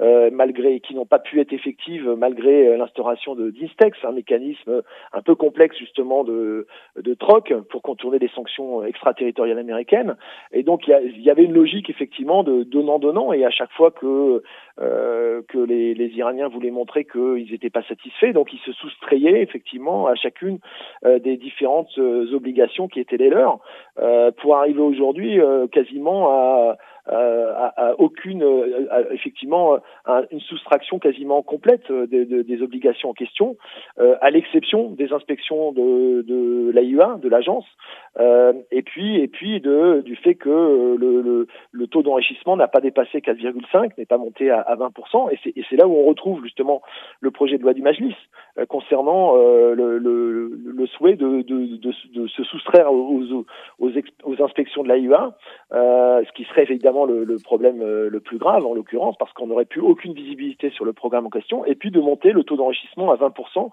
euh, 0.00 0.30
malgré 0.32 0.80
qui 0.80 0.94
n'ont 0.94 1.06
pas 1.06 1.18
pu 1.18 1.40
être 1.40 1.52
effectives 1.52 2.08
malgré 2.16 2.76
l'instauration 2.76 3.34
de 3.34 3.50
d'Instex, 3.50 3.98
un 4.04 4.12
mécanisme 4.12 4.82
un 5.12 5.22
peu 5.22 5.34
complexe 5.34 5.76
justement 5.78 6.24
de 6.24 6.66
de 6.96 7.14
troc 7.14 7.52
pour 7.70 7.82
contourner 7.82 8.18
les 8.18 8.28
sanctions 8.28 8.84
extraterritoriales 8.84 9.58
américaines. 9.58 10.16
Et 10.52 10.62
donc 10.62 10.86
il 10.86 11.18
y, 11.18 11.22
y, 11.22 11.30
avait 11.30 11.44
une 11.44 11.54
logique 11.54 11.90
effectivement 11.90 12.42
de 12.42 12.62
donnant 12.62 12.98
donnant 12.98 13.32
et 13.32 13.44
à 13.44 13.50
chaque 13.50 13.72
fois 13.72 13.90
que 13.90 14.42
euh, 14.80 15.42
que 15.48 15.58
les, 15.58 15.92
les 15.92 16.08
Iraniens 16.16 16.48
voulaient 16.48 16.70
montrer 16.70 17.04
qu'ils 17.04 17.48
n'étaient 17.50 17.68
pas 17.68 17.82
satisfaits, 17.82 18.32
donc 18.32 18.54
ils 18.54 18.60
se 18.60 18.72
soustrayaient 18.72 19.42
effectivement 19.42 20.06
à 20.06 20.14
chacune 20.14 20.60
euh, 21.04 21.18
des 21.18 21.36
différentes 21.36 21.90
euh, 21.98 22.32
obligations 22.32 22.88
qui 22.88 22.98
étaient 23.02 23.16
les 23.16 23.30
leurs, 23.30 23.58
euh, 23.98 24.30
pour 24.40 24.56
arriver 24.56 24.80
aujourd'hui 24.80 25.40
quasiment 25.70 26.30
à, 26.30 26.76
à, 27.06 27.72
à, 27.76 27.94
aucune, 27.98 28.42
à, 28.90 29.00
effectivement, 29.12 29.78
une 30.30 30.40
soustraction 30.40 30.98
quasiment 30.98 31.42
complète 31.42 31.90
des, 31.90 32.24
des, 32.24 32.44
des 32.44 32.62
obligations 32.62 33.10
en 33.10 33.14
question, 33.14 33.56
euh, 33.98 34.16
à 34.20 34.30
l'exception 34.30 34.90
des 34.90 35.12
inspections 35.12 35.72
de, 35.72 36.22
de 36.22 36.70
l'AIUA, 36.72 37.18
de 37.20 37.28
l'agence, 37.28 37.66
euh, 38.20 38.52
et 38.70 38.82
puis 38.82 39.16
et 39.16 39.28
puis 39.28 39.60
de, 39.60 40.02
du 40.04 40.16
fait 40.16 40.34
que 40.34 40.96
le, 40.98 41.22
le, 41.22 41.46
le 41.72 41.86
taux 41.86 42.02
d'enrichissement 42.02 42.56
n'a 42.56 42.68
pas 42.68 42.80
dépassé 42.80 43.18
4,5, 43.18 43.92
n'est 43.98 44.06
pas 44.06 44.18
monté 44.18 44.50
à, 44.50 44.60
à 44.60 44.76
20%, 44.76 45.30
et 45.32 45.64
c'est 45.68 45.76
là 45.76 45.86
où 45.86 45.94
on 45.94 46.04
retrouve 46.04 46.42
justement 46.44 46.82
le 47.20 47.30
projet 47.30 47.58
de 47.58 47.62
loi 47.62 47.74
du 47.74 47.82
Majlis 47.82 48.16
euh, 48.58 48.66
concernant 48.66 49.34
le, 49.34 49.98
le, 49.98 50.48
le, 50.64 50.86
souhait 50.86 51.16
de, 51.16 51.42
de, 51.42 51.76
de, 51.76 52.26
se 52.28 52.44
soustraire 52.44 52.92
aux, 52.92 53.44
aux, 53.78 53.90
aux 54.24 54.42
inspections 54.42 54.82
de 54.82 54.88
l'AIUA, 54.88 55.36
ce 55.72 56.32
qui 56.32 56.44
serait 56.44 56.64
évidemment 56.64 56.91
le, 57.06 57.36
problème 57.42 57.82
euh, 57.82 58.08
le 58.08 58.20
plus 58.20 58.38
grave 58.38 58.66
en 58.66 58.74
l'occurrence 58.74 59.16
parce 59.18 59.32
qu'on 59.32 59.46
n'aurait 59.46 59.64
plus 59.64 59.80
aucune 59.80 60.12
visibilité 60.12 60.70
sur 60.70 60.84
le 60.84 60.92
programme 60.92 61.26
en 61.26 61.30
question 61.30 61.64
et 61.64 61.74
puis 61.74 61.90
de 61.90 62.00
monter 62.00 62.32
le 62.32 62.44
taux 62.44 62.56
d'enrichissement 62.56 63.10
à 63.10 63.16
20% 63.16 63.70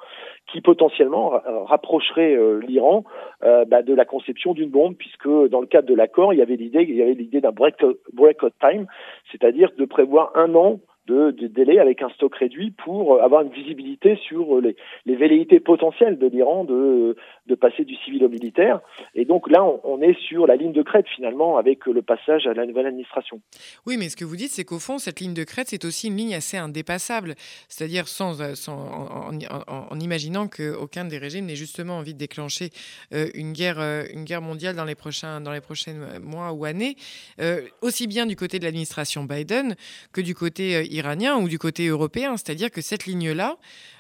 qui 0.52 0.62
potentiellement 0.62 1.34
rapprocherait 1.66 2.36
euh, 2.36 2.60
l'Iran 2.60 3.04
euh, 3.44 3.66
bah, 3.66 3.82
de 3.82 3.94
la 3.94 4.06
conception 4.06 4.54
d'une 4.54 4.70
bombe 4.70 4.96
puisque 4.96 5.28
dans 5.28 5.62
le 5.62 5.68
cadre 5.68 5.88
de 5.88 5.96
l'accord 5.96 6.34
il 6.34 6.38
y 6.38 6.42
avait 6.42 6.56
l'idée 6.56 6.86
il 6.88 6.96
y 6.96 7.02
avait 7.02 7.14
l'idée 7.14 7.42
d'un 7.42 7.52
breakout 7.52 8.54
time 8.60 8.88
c'est-à-dire 9.32 9.72
de 9.78 9.86
prévoir 9.86 10.32
un 10.36 10.56
an 10.56 10.80
de, 11.10 11.32
de, 11.32 11.48
délai 11.48 11.80
avec 11.80 12.02
un 12.02 12.10
stock 12.10 12.36
réduit 12.36 12.72
pour 12.72 13.16
euh, 13.16 13.22
avoir 13.22 13.42
une 13.42 13.50
visibilité 13.52 14.18
sur 14.28 14.58
euh, 14.58 14.76
les, 15.06 15.16
velléités 15.16 15.60
potentielles 15.60 16.18
de 16.18 16.28
l'Iran 16.28 16.64
de, 16.64 17.16
de 17.48 17.56
passer 17.56 17.84
du 17.84 17.96
civil 17.96 18.24
au 18.24 18.30
militaire. 18.30 18.80
Et 19.16 19.26
donc 19.26 19.50
là, 19.50 19.66
on, 19.84 20.02
est 20.02 20.18
sur 20.20 20.48
la 20.48 20.56
ligne 20.56 20.72
de 20.72 20.84
crête 20.84 21.08
finalement 21.14 21.58
avec 21.58 21.86
le 21.86 22.02
passage 22.02 22.48
à 22.48 22.54
la 22.54 22.66
nouvelle 22.66 22.86
administration. 22.86 23.42
Oui, 23.86 23.98
mais 23.98 24.08
ce 24.08 24.16
que 24.16 24.24
vous 24.24 24.38
dites, 24.38 24.52
c'est 24.52 24.64
qu'au 24.64 24.80
fond, 24.80 24.98
cette 24.98 25.20
ligne 25.20 25.34
de 25.34 25.44
crête, 25.44 25.68
c'est 25.68 25.84
aussi 25.84 26.08
une 26.08 26.16
ligne 26.16 26.36
assez 26.36 26.58
indépassable, 26.58 27.36
c'est-à-dire 27.68 28.08
sans, 28.08 28.42
euh, 28.42 28.54
en, 28.72 29.34
en, 29.34 29.88
en, 29.92 30.00
imaginant 30.00 30.48
qu'aucun 30.48 31.06
des 31.06 31.18
régimes 31.18 31.48
n'ait 31.48 31.56
justement 31.56 31.98
envie 31.98 32.14
de 32.14 32.20
déclencher 32.20 32.70
euh, 33.14 33.30
une, 33.34 33.54
guerre, 33.54 33.80
euh, 33.80 34.06
une 34.14 34.24
guerre 34.24 34.42
mondiale 34.42 34.76
dans 34.76 34.86
les 34.86 34.96
prochains, 34.96 35.42
dans 35.42 35.52
les 35.52 35.62
prochains 35.62 36.20
mois 36.22 36.54
ou 36.54 36.66
années, 36.66 36.96
euh, 37.42 37.62
aussi 37.82 38.08
bien 38.08 38.26
du 38.26 38.36
côté 38.36 38.60
de 38.60 38.64
l'administration 38.66 39.24
Biden 39.24 39.76
que 40.14 40.22
du 40.22 40.36
côté 40.36 40.86
iranien 40.86 40.99
ou 41.38 41.48
du 41.48 41.60
côté 41.60 41.88
européen. 41.88 42.38
C'est-à-dire 42.38 42.72
que 42.72 42.82
cette 42.82 43.06
ligne-là, 43.06 43.58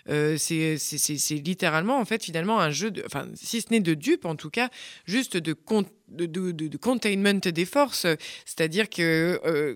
euh, 0.09 0.35
c'est 0.37 0.77
littéralement, 1.35 1.97
en 1.97 2.05
fait, 2.05 2.23
finalement, 2.23 2.59
un 2.59 2.69
jeu, 2.69 2.91
de, 2.91 3.03
enfin, 3.05 3.27
si 3.35 3.61
ce 3.61 3.71
n'est 3.71 3.79
de 3.79 3.93
dupe, 3.93 4.25
en 4.25 4.35
tout 4.35 4.49
cas, 4.49 4.69
juste 5.05 5.37
de, 5.37 5.55
de, 6.09 6.51
de, 6.51 6.77
containment 6.77 7.39
des 7.39 7.65
forces. 7.65 8.05
C'est-à-dire 8.45 8.89
que. 8.89 9.39
Euh, 9.45 9.75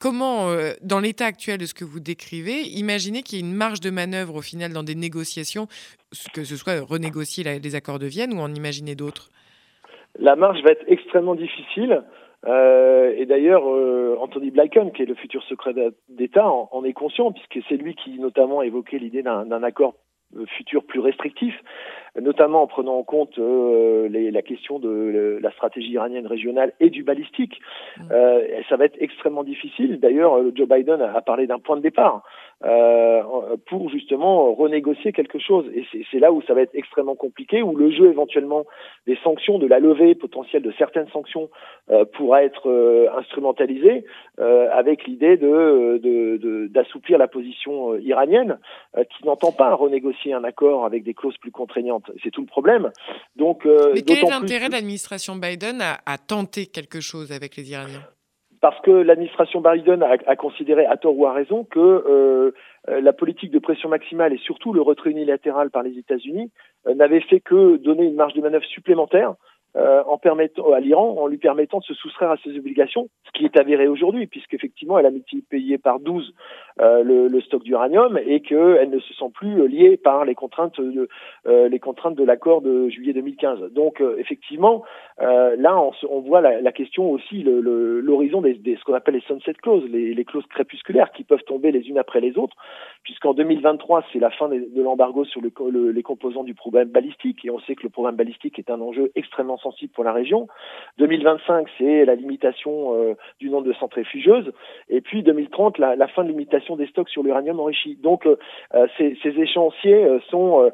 comment, 0.00 0.50
dans 0.82 1.00
l'état 1.00 1.24
actuel 1.24 1.56
de 1.56 1.64
ce 1.64 1.72
que 1.72 1.84
vous 1.84 2.00
décrivez, 2.00 2.60
imaginez 2.62 3.22
qu'il 3.22 3.38
y 3.38 3.40
ait 3.40 3.44
une 3.44 3.54
marge 3.54 3.80
de 3.80 3.88
manœuvre 3.88 4.34
au 4.34 4.42
final 4.42 4.70
dans 4.72 4.82
des 4.82 4.94
négociations, 4.94 5.66
que 6.34 6.44
ce 6.44 6.56
soit 6.56 6.78
renégocier 6.82 7.42
les 7.42 7.74
accords 7.74 7.98
de 7.98 8.06
Vienne 8.06 8.34
ou 8.34 8.40
en 8.40 8.52
imaginer 8.52 8.96
d'autres? 8.96 9.30
La 10.18 10.36
marge 10.36 10.62
va 10.62 10.72
être 10.72 10.84
extrêmement 10.88 11.34
difficile. 11.34 12.02
Euh, 12.46 13.14
et 13.16 13.26
d'ailleurs, 13.26 13.68
euh, 13.68 14.16
Anthony 14.20 14.50
Blinken, 14.50 14.92
qui 14.92 15.02
est 15.02 15.06
le 15.06 15.14
futur 15.14 15.42
secret 15.44 15.74
d'État, 16.08 16.46
en, 16.46 16.84
est 16.84 16.92
conscient, 16.92 17.32
puisque 17.32 17.66
c'est 17.68 17.76
lui 17.76 17.94
qui 17.94 18.18
notamment 18.18 18.60
a 18.60 18.66
évoqué 18.66 18.98
l'idée 18.98 19.22
d'un 19.22 19.62
accord 19.62 19.94
euh, 20.36 20.44
futur 20.46 20.84
plus 20.84 21.00
restrictif, 21.00 21.54
notamment 22.20 22.62
en 22.62 22.66
prenant 22.66 22.96
en 22.96 23.02
compte 23.02 23.38
les, 23.38 24.30
la 24.30 24.42
question 24.42 24.78
de 24.78 25.38
la 25.40 25.50
stratégie 25.52 25.92
iranienne 25.92 26.26
régionale 26.26 26.72
et 26.80 26.90
du 26.90 27.02
balistique. 27.02 27.60
Mmh. 27.98 28.08
ça 28.68 28.76
va 28.76 28.84
être 28.84 28.96
extrêmement 29.00 29.44
difficile. 29.44 30.00
D'ailleurs, 30.00 30.38
Joe 30.54 30.68
Biden 30.68 31.00
a 31.00 31.20
parlé 31.20 31.46
d'un 31.46 31.58
point 31.58 31.76
de 31.76 31.82
départ. 31.82 32.22
Euh, 32.64 33.22
pour 33.66 33.90
justement 33.90 34.54
renégocier 34.54 35.12
quelque 35.12 35.38
chose. 35.38 35.66
Et 35.74 35.84
c'est 36.10 36.18
là 36.18 36.32
où 36.32 36.40
ça 36.42 36.54
va 36.54 36.62
être 36.62 36.74
extrêmement 36.74 37.14
compliqué, 37.14 37.62
où 37.62 37.76
le 37.76 37.90
jeu 37.90 38.08
éventuellement 38.08 38.64
des 39.06 39.18
sanctions, 39.22 39.58
de 39.58 39.66
la 39.66 39.80
levée 39.80 40.14
potentielle 40.14 40.62
de 40.62 40.72
certaines 40.78 41.08
sanctions 41.08 41.50
euh, 41.90 42.04
pourra 42.04 42.42
être 42.42 42.70
euh, 42.70 43.08
instrumentalisé 43.18 44.06
euh, 44.38 44.68
avec 44.72 45.04
l'idée 45.04 45.36
de 45.36 46.68
d'assouplir 46.68 47.18
la 47.18 47.28
position 47.28 47.96
iranienne, 47.96 48.58
qui 49.10 49.26
n'entend 49.26 49.52
pas 49.52 49.74
renégocier 49.74 50.32
un 50.32 50.44
accord 50.44 50.84
avec 50.84 51.04
des 51.04 51.14
clauses 51.14 51.36
plus 51.38 51.50
contraignantes. 51.50 52.03
C'est 52.22 52.30
tout 52.30 52.40
le 52.40 52.46
problème. 52.46 52.90
Donc, 53.36 53.64
Mais 53.94 54.02
quel 54.02 54.18
est 54.18 54.30
l'intérêt 54.30 54.68
de 54.68 54.72
l'administration 54.72 55.36
Biden 55.36 55.80
à 55.82 56.18
tenter 56.18 56.66
quelque 56.66 57.00
chose 57.00 57.32
avec 57.32 57.56
les 57.56 57.70
Iraniens? 57.70 58.04
Parce 58.64 58.80
que 58.80 58.90
l'administration 58.90 59.60
Biden 59.60 60.02
a, 60.02 60.36
considéré, 60.36 60.86
à 60.86 60.96
tort 60.96 61.18
ou 61.18 61.26
à 61.26 61.34
raison, 61.34 61.64
que 61.64 61.78
euh, 61.78 62.50
la 62.88 63.12
politique 63.12 63.50
de 63.50 63.58
pression 63.58 63.90
maximale 63.90 64.32
et 64.32 64.38
surtout 64.38 64.72
le 64.72 64.80
retrait 64.80 65.10
unilatéral 65.10 65.70
par 65.70 65.82
les 65.82 65.98
États-Unis 65.98 66.50
euh, 66.86 66.94
n'avait 66.94 67.20
fait 67.20 67.40
que 67.40 67.76
donner 67.76 68.04
une 68.04 68.14
marge 68.14 68.32
de 68.32 68.40
manœuvre 68.40 68.64
supplémentaire 68.64 69.34
euh, 69.76 70.02
en 70.06 70.18
permettant 70.18 70.72
à 70.72 70.80
l'Iran, 70.80 71.16
en 71.18 71.26
lui 71.26 71.38
permettant 71.38 71.78
de 71.78 71.84
se 71.84 71.94
soustraire 71.94 72.30
à 72.30 72.36
ses 72.44 72.56
obligations, 72.56 73.08
ce 73.26 73.32
qui 73.32 73.44
est 73.44 73.56
avéré 73.56 73.88
aujourd'hui, 73.88 74.26
puisqu'effectivement 74.26 74.98
elle 74.98 75.06
a 75.06 75.10
multiplié 75.10 75.78
par 75.78 75.98
12 75.98 76.32
euh, 76.80 77.02
le, 77.02 77.28
le, 77.28 77.40
stock 77.40 77.62
d'uranium 77.62 78.18
et 78.24 78.40
qu'elle 78.40 78.90
ne 78.90 78.98
se 79.00 79.14
sent 79.14 79.30
plus 79.34 79.66
liée 79.68 79.96
par 79.96 80.24
les 80.24 80.34
contraintes 80.34 80.80
de, 80.80 81.08
euh, 81.46 81.68
les 81.68 81.78
contraintes 81.78 82.14
de 82.14 82.24
l'accord 82.24 82.62
de 82.62 82.88
juillet 82.88 83.12
2015. 83.12 83.72
Donc 83.72 84.00
euh, 84.00 84.16
effectivement, 84.18 84.84
euh, 85.20 85.56
là 85.56 85.76
on, 85.78 85.92
on, 86.08 86.20
voit 86.20 86.40
la, 86.40 86.60
la, 86.60 86.72
question 86.72 87.10
aussi 87.10 87.42
l'horizon 87.42 88.40
le, 88.40 88.52
des, 88.52 88.58
des, 88.58 88.76
ce 88.76 88.84
qu'on 88.84 88.94
appelle 88.94 89.14
les 89.14 89.20
sunset 89.22 89.54
clauses, 89.54 89.84
les, 89.90 90.14
les, 90.14 90.24
clauses 90.24 90.46
crépusculaires 90.46 91.10
qui 91.12 91.24
peuvent 91.24 91.44
tomber 91.46 91.72
les 91.72 91.88
unes 91.88 91.98
après 91.98 92.20
les 92.20 92.38
autres, 92.38 92.56
puisqu'en 93.02 93.34
2023 93.34 94.04
c'est 94.12 94.18
la 94.20 94.30
fin 94.30 94.48
de, 94.48 94.66
de 94.74 94.82
l'embargo 94.82 95.24
sur 95.24 95.40
le, 95.40 95.90
les 95.90 96.02
composants 96.02 96.44
du 96.44 96.54
programme 96.54 96.88
balistique 96.88 97.44
et 97.44 97.50
on 97.50 97.58
sait 97.60 97.74
que 97.74 97.82
le 97.82 97.88
programme 97.90 98.16
balistique 98.16 98.58
est 98.58 98.70
un 98.70 98.80
enjeu 98.80 99.10
extrêmement 99.14 99.58
sensible 99.64 99.92
pour 99.92 100.04
la 100.04 100.12
région. 100.12 100.46
2025, 100.98 101.66
c'est 101.78 102.04
la 102.04 102.14
limitation 102.14 102.94
euh, 102.94 103.14
du 103.40 103.50
nombre 103.50 103.66
de 103.66 103.72
centrifugeuses. 103.74 104.52
Et 104.88 105.00
puis 105.00 105.22
2030, 105.22 105.78
la, 105.78 106.08
fin 106.08 106.22
de 106.22 106.28
limitation 106.28 106.76
des 106.76 106.86
stocks 106.86 107.08
sur 107.08 107.22
l'uranium 107.22 107.58
enrichi. 107.58 107.96
Donc 107.96 108.26
euh, 108.26 108.36
euh, 108.74 108.86
ces, 108.98 109.16
échéanciers 109.24 110.06
sont 110.30 110.70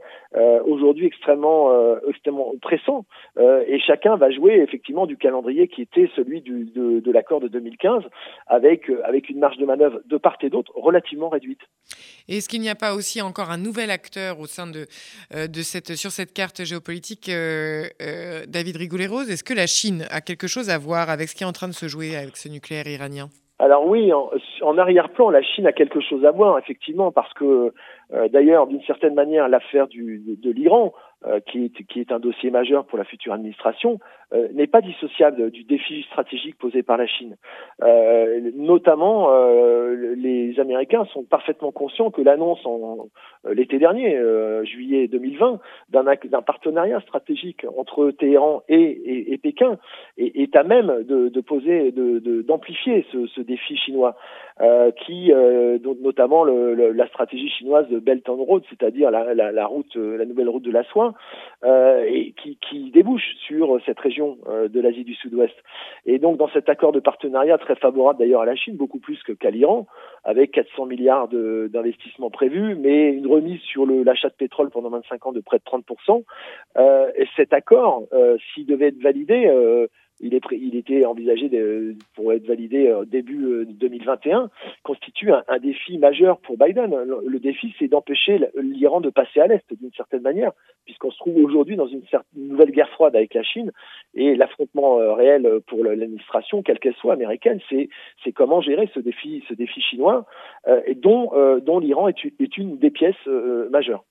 aujourd'hui 0.67 1.07
extrêmement, 1.07 1.71
extrêmement 2.09 2.53
pressants. 2.61 3.05
et 3.39 3.81
chacun 3.81 4.17
va 4.17 4.31
jouer 4.31 4.55
effectivement 4.61 5.07
du 5.07 5.17
calendrier 5.17 5.67
qui 5.69 5.83
était 5.83 6.09
celui 6.15 6.41
de 6.43 7.13
l'accord 7.13 7.41
de 7.41 7.49
2015 7.49 8.03
avec, 8.47 8.91
avec 9.05 9.29
une 9.29 9.39
marge 9.39 9.57
de 9.57 9.65
manœuvre 9.65 10.01
de 10.05 10.17
part 10.17 10.37
et 10.43 10.51
d'autre 10.51 10.73
relativement 10.77 11.29
réduite. 11.29 11.61
Est-ce 12.29 12.49
qu'il 12.49 12.61
n'y 12.61 12.69
a 12.69 12.75
pas 12.75 12.95
aussi 12.95 13.21
encore 13.23 13.51
un 13.51 13.59
nouvel 13.59 13.91
acteur 13.91 14.39
au 14.39 14.47
sein 14.47 14.67
de, 14.67 14.87
de 15.47 15.63
cette, 15.63 15.95
sur 15.97 16.11
cette 16.11 16.33
carte 16.33 16.65
géopolitique, 16.65 17.29
David 17.29 18.77
Est-ce 18.81 19.45
que 19.45 19.53
la 19.53 19.67
Chine 19.67 20.07
a 20.11 20.21
quelque 20.23 20.47
chose 20.47 20.71
à 20.71 20.79
voir 20.79 21.11
avec 21.11 21.29
ce 21.29 21.35
qui 21.35 21.45
est 21.45 21.47
en 21.47 21.53
train 21.53 21.69
de 21.69 21.75
se 21.75 21.87
jouer 21.87 22.17
avec 22.17 22.37
ce 22.37 22.49
nucléaire 22.49 22.87
iranien? 22.87 23.29
Alors 23.59 23.87
oui, 23.87 24.11
en, 24.15 24.79
arrière-plan, 24.79 25.29
la 25.29 25.43
Chine 25.43 25.67
a 25.67 25.73
quelque 25.73 26.01
chose 26.01 26.25
à 26.25 26.31
voir, 26.31 26.59
effectivement, 26.59 27.13
parce 27.13 27.33
que 27.35 27.75
euh, 28.15 28.29
d'ailleurs, 28.29 28.67
d'une 28.67 28.83
certaine 28.85 29.13
manière, 29.13 29.51
l'affaire 29.51 29.87
de 29.89 30.51
l'Iran 30.51 30.95
qui, 31.47 31.67
est, 31.67 31.87
qui 31.87 32.01
est 32.01 32.13
un 32.13 32.19
dossier 32.19 32.51
majeur 32.51 32.87
pour 32.87 32.99
la 32.99 33.05
future 33.05 33.33
administration, 33.33 33.99
euh, 34.33 34.47
n'est 34.53 34.69
pas 34.69 34.81
dissociable 34.81 35.51
du 35.51 35.65
défi 35.65 36.05
stratégique 36.05 36.57
posé 36.57 36.85
par 36.85 36.97
la 36.97 37.07
Chine. 37.09 37.37
Euh, 37.83 38.53
notamment, 38.55 39.29
les 40.17 40.59
Américains 40.61 41.05
sont 41.07 41.25
parfaitement 41.25 41.73
conscients 41.73 42.13
que 42.13 42.23
l'annonce 42.23 42.65
en 42.65 43.09
l'été 43.51 43.79
dernier, 43.79 44.17
juillet 44.65 45.09
2020, 45.09 45.59
d'un 45.89 46.43
partenariat 46.43 47.01
stratégique 47.01 47.67
entre 47.77 48.11
Téhéran 48.13 48.63
et, 48.69 48.77
et, 48.77 49.33
et 49.33 49.39
Pékin 49.39 49.79
est, 50.17 50.55
à 50.55 50.63
même 50.63 51.03
de, 51.03 51.29
de 51.29 51.41
poser, 51.41 51.93
d'amplifier 51.93 52.99
de, 53.13 53.27
ce, 53.27 53.27
ce, 53.27 53.41
défi 53.41 53.77
chinois, 53.77 54.15
qui, 55.07 55.33
notamment 56.03 56.45
le, 56.45 56.93
la 56.93 57.09
stratégie 57.09 57.49
chinoise 57.49 57.89
de 57.89 57.99
Belt 57.99 58.29
and 58.29 58.45
Road, 58.45 58.63
c'est-à-dire 58.71 59.11
la, 59.11 59.35
la, 59.35 59.51
la 59.51 60.25
nouvelle 60.25 60.49
route 60.49 60.63
de 60.63 60.71
la 60.71 60.85
soie, 60.85 61.10
euh, 61.65 62.05
et 62.07 62.33
qui, 62.33 62.91
débouche 62.91 63.37
sur 63.47 63.79
cette 63.87 64.01
région 64.01 64.39
euh, 64.49 64.69
de 64.69 64.81
l'Asie 64.81 65.05
du 65.05 65.15
Sud-Ouest. 65.15 65.55
Et 66.07 66.19
donc 66.19 66.39
dans 66.39 66.49
cet 66.49 66.69
accord 66.69 66.93
de 66.93 67.01
partenariat 67.01 67.59
très 67.59 67.77
favorable 67.77 68.19
d'ailleurs 68.19 68.43
à 68.43 68.47
la 68.47 68.57
Chine, 68.57 68.77
beaucoup 68.77 68.99
plus 68.99 69.23
qu'à 69.39 69.51
l'Iran, 69.51 69.87
avec 70.25 70.53
400 70.53 70.87
milliards 70.87 71.29
d'investissements 71.29 72.31
prévus, 72.31 72.75
mais 72.75 73.11
une 73.11 73.27
remise 73.27 73.61
sur 73.61 73.87
l'achat 73.87 74.29
de 74.29 74.35
pétrole 74.35 74.71
pendant 74.71 74.91
25 74.91 75.27
ans 75.27 75.33
de 75.33 75.41
près 75.41 75.59
de 75.59 75.65
30%. 75.65 76.25
Euh, 76.79 77.11
et 77.17 77.27
cet 77.37 77.53
accord, 77.53 78.05
s'il 78.53 78.67
devait 78.67 78.89
être 78.89 79.03
validé, 79.03 79.51
il, 80.21 80.35
est, 80.35 80.43
il 80.53 80.77
était 80.77 81.05
envisagé 81.05 81.49
de, 81.49 81.97
pour 82.15 82.33
être 82.33 82.47
validé 82.47 82.89
euh, 82.89 83.05
début 83.05 83.67
2021, 83.67 84.43
euh, 84.43 84.47
constitue 84.83 85.33
un, 85.33 85.43
un, 85.49 85.59
défi 85.59 85.99
majeur 85.99 86.39
pour 86.41 86.57
Biden. 86.57 86.95
Le, 87.27 87.39
défi, 87.39 87.75
c'est 87.79 87.89
d'empêcher 87.89 88.41
l'Iran 88.61 89.01
de 89.01 89.11
passer 89.11 89.41
à 89.41 89.47
l'Est 89.47 89.65
d'une 89.75 89.93
certaine 89.93 90.23
manière, 90.23 90.53
puisqu'on 90.85 91.11
se 91.11 91.19
trouve 91.19 91.37
aujourd'hui 91.37 91.77
dans 91.77 91.87
une, 91.87 92.03
nouvelle 92.37 92.71
guerre 92.71 92.91
froide 92.91 93.17
avec 93.17 93.35
la 93.35 93.43
Chine, 93.43 93.73
et 94.15 94.35
l'affrontement 94.35 94.99
euh, 94.99 95.13
réel 95.15 95.49
pour 95.67 95.85
l'administration, 95.85 96.63
quelle 96.63 96.79
qu'elle 96.79 96.95
soit 96.95 97.13
américaine, 97.13 97.61
c'est 97.71 98.33
comment 98.33 98.61
gérer 98.61 98.89
ce 98.95 99.01
défi, 99.01 99.45
ce 99.49 99.55
défi 99.55 99.81
chinois, 99.81 100.27
euh, 100.69 100.81
et 100.87 100.95
dont, 100.95 101.31
euh, 101.35 101.61
dont 101.61 101.79
l'Iran 101.79 102.09
est, 102.09 102.57
une 102.57 102.79
des 102.79 102.91
pièces 102.91 103.27
majeures. 103.71 104.05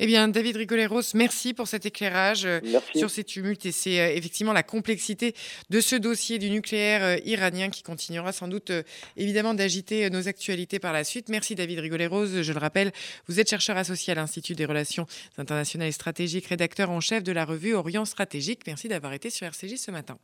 Eh 0.00 0.06
bien, 0.06 0.28
David 0.28 0.56
Rigoleros, 0.56 1.02
merci 1.14 1.54
pour 1.54 1.66
cet 1.66 1.84
éclairage 1.84 2.44
euh, 2.44 2.60
sur 2.94 3.10
ces 3.10 3.24
tumultes 3.24 3.66
et 3.66 3.72
c'est 3.72 4.00
euh, 4.00 4.14
effectivement 4.14 4.52
la 4.52 4.62
complexité 4.62 5.34
de 5.70 5.80
ce 5.80 5.96
dossier 5.96 6.38
du 6.38 6.50
nucléaire 6.50 7.02
euh, 7.02 7.16
iranien 7.24 7.68
qui 7.68 7.82
continuera 7.82 8.30
sans 8.32 8.46
doute 8.46 8.70
évidemment 9.16 9.54
d'agiter 9.54 10.08
nos 10.10 10.28
actualités 10.28 10.78
par 10.78 10.92
la 10.92 11.02
suite. 11.02 11.28
Merci 11.28 11.56
David 11.56 11.80
Rigoleros. 11.80 12.42
Je 12.42 12.52
le 12.52 12.58
rappelle, 12.58 12.92
vous 13.26 13.40
êtes 13.40 13.50
chercheur 13.50 13.76
associé 13.76 14.12
à 14.12 14.14
l'Institut 14.14 14.54
des 14.54 14.66
relations 14.66 15.06
internationales 15.36 15.88
et 15.88 15.92
stratégiques, 15.92 16.46
rédacteur 16.46 16.90
en 16.90 17.00
chef 17.00 17.24
de 17.24 17.32
la 17.32 17.44
revue 17.44 17.74
Orient 17.74 18.04
Stratégique. 18.04 18.60
Merci 18.68 18.86
d'avoir 18.86 19.12
été 19.14 19.30
sur 19.30 19.46
RCJ 19.48 19.76
ce 19.76 19.90
matin. 19.90 20.16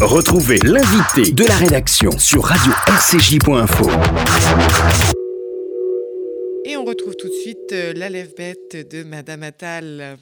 Retrouvez 0.00 0.58
l'invité 0.62 1.32
de 1.32 1.44
la 1.44 1.56
rédaction 1.56 2.10
sur 2.18 2.44
radio-rcj.info. 2.44 3.90
Et 6.64 6.76
on 6.76 6.84
retrouve 6.84 7.16
tout 7.16 7.28
de 7.28 7.34
suite 7.34 7.72
euh, 7.72 7.92
la 7.92 8.08
lève 8.08 8.34
bête 8.36 8.88
de 8.88 9.02
Madame 9.02 9.42
Attal. 9.42 10.16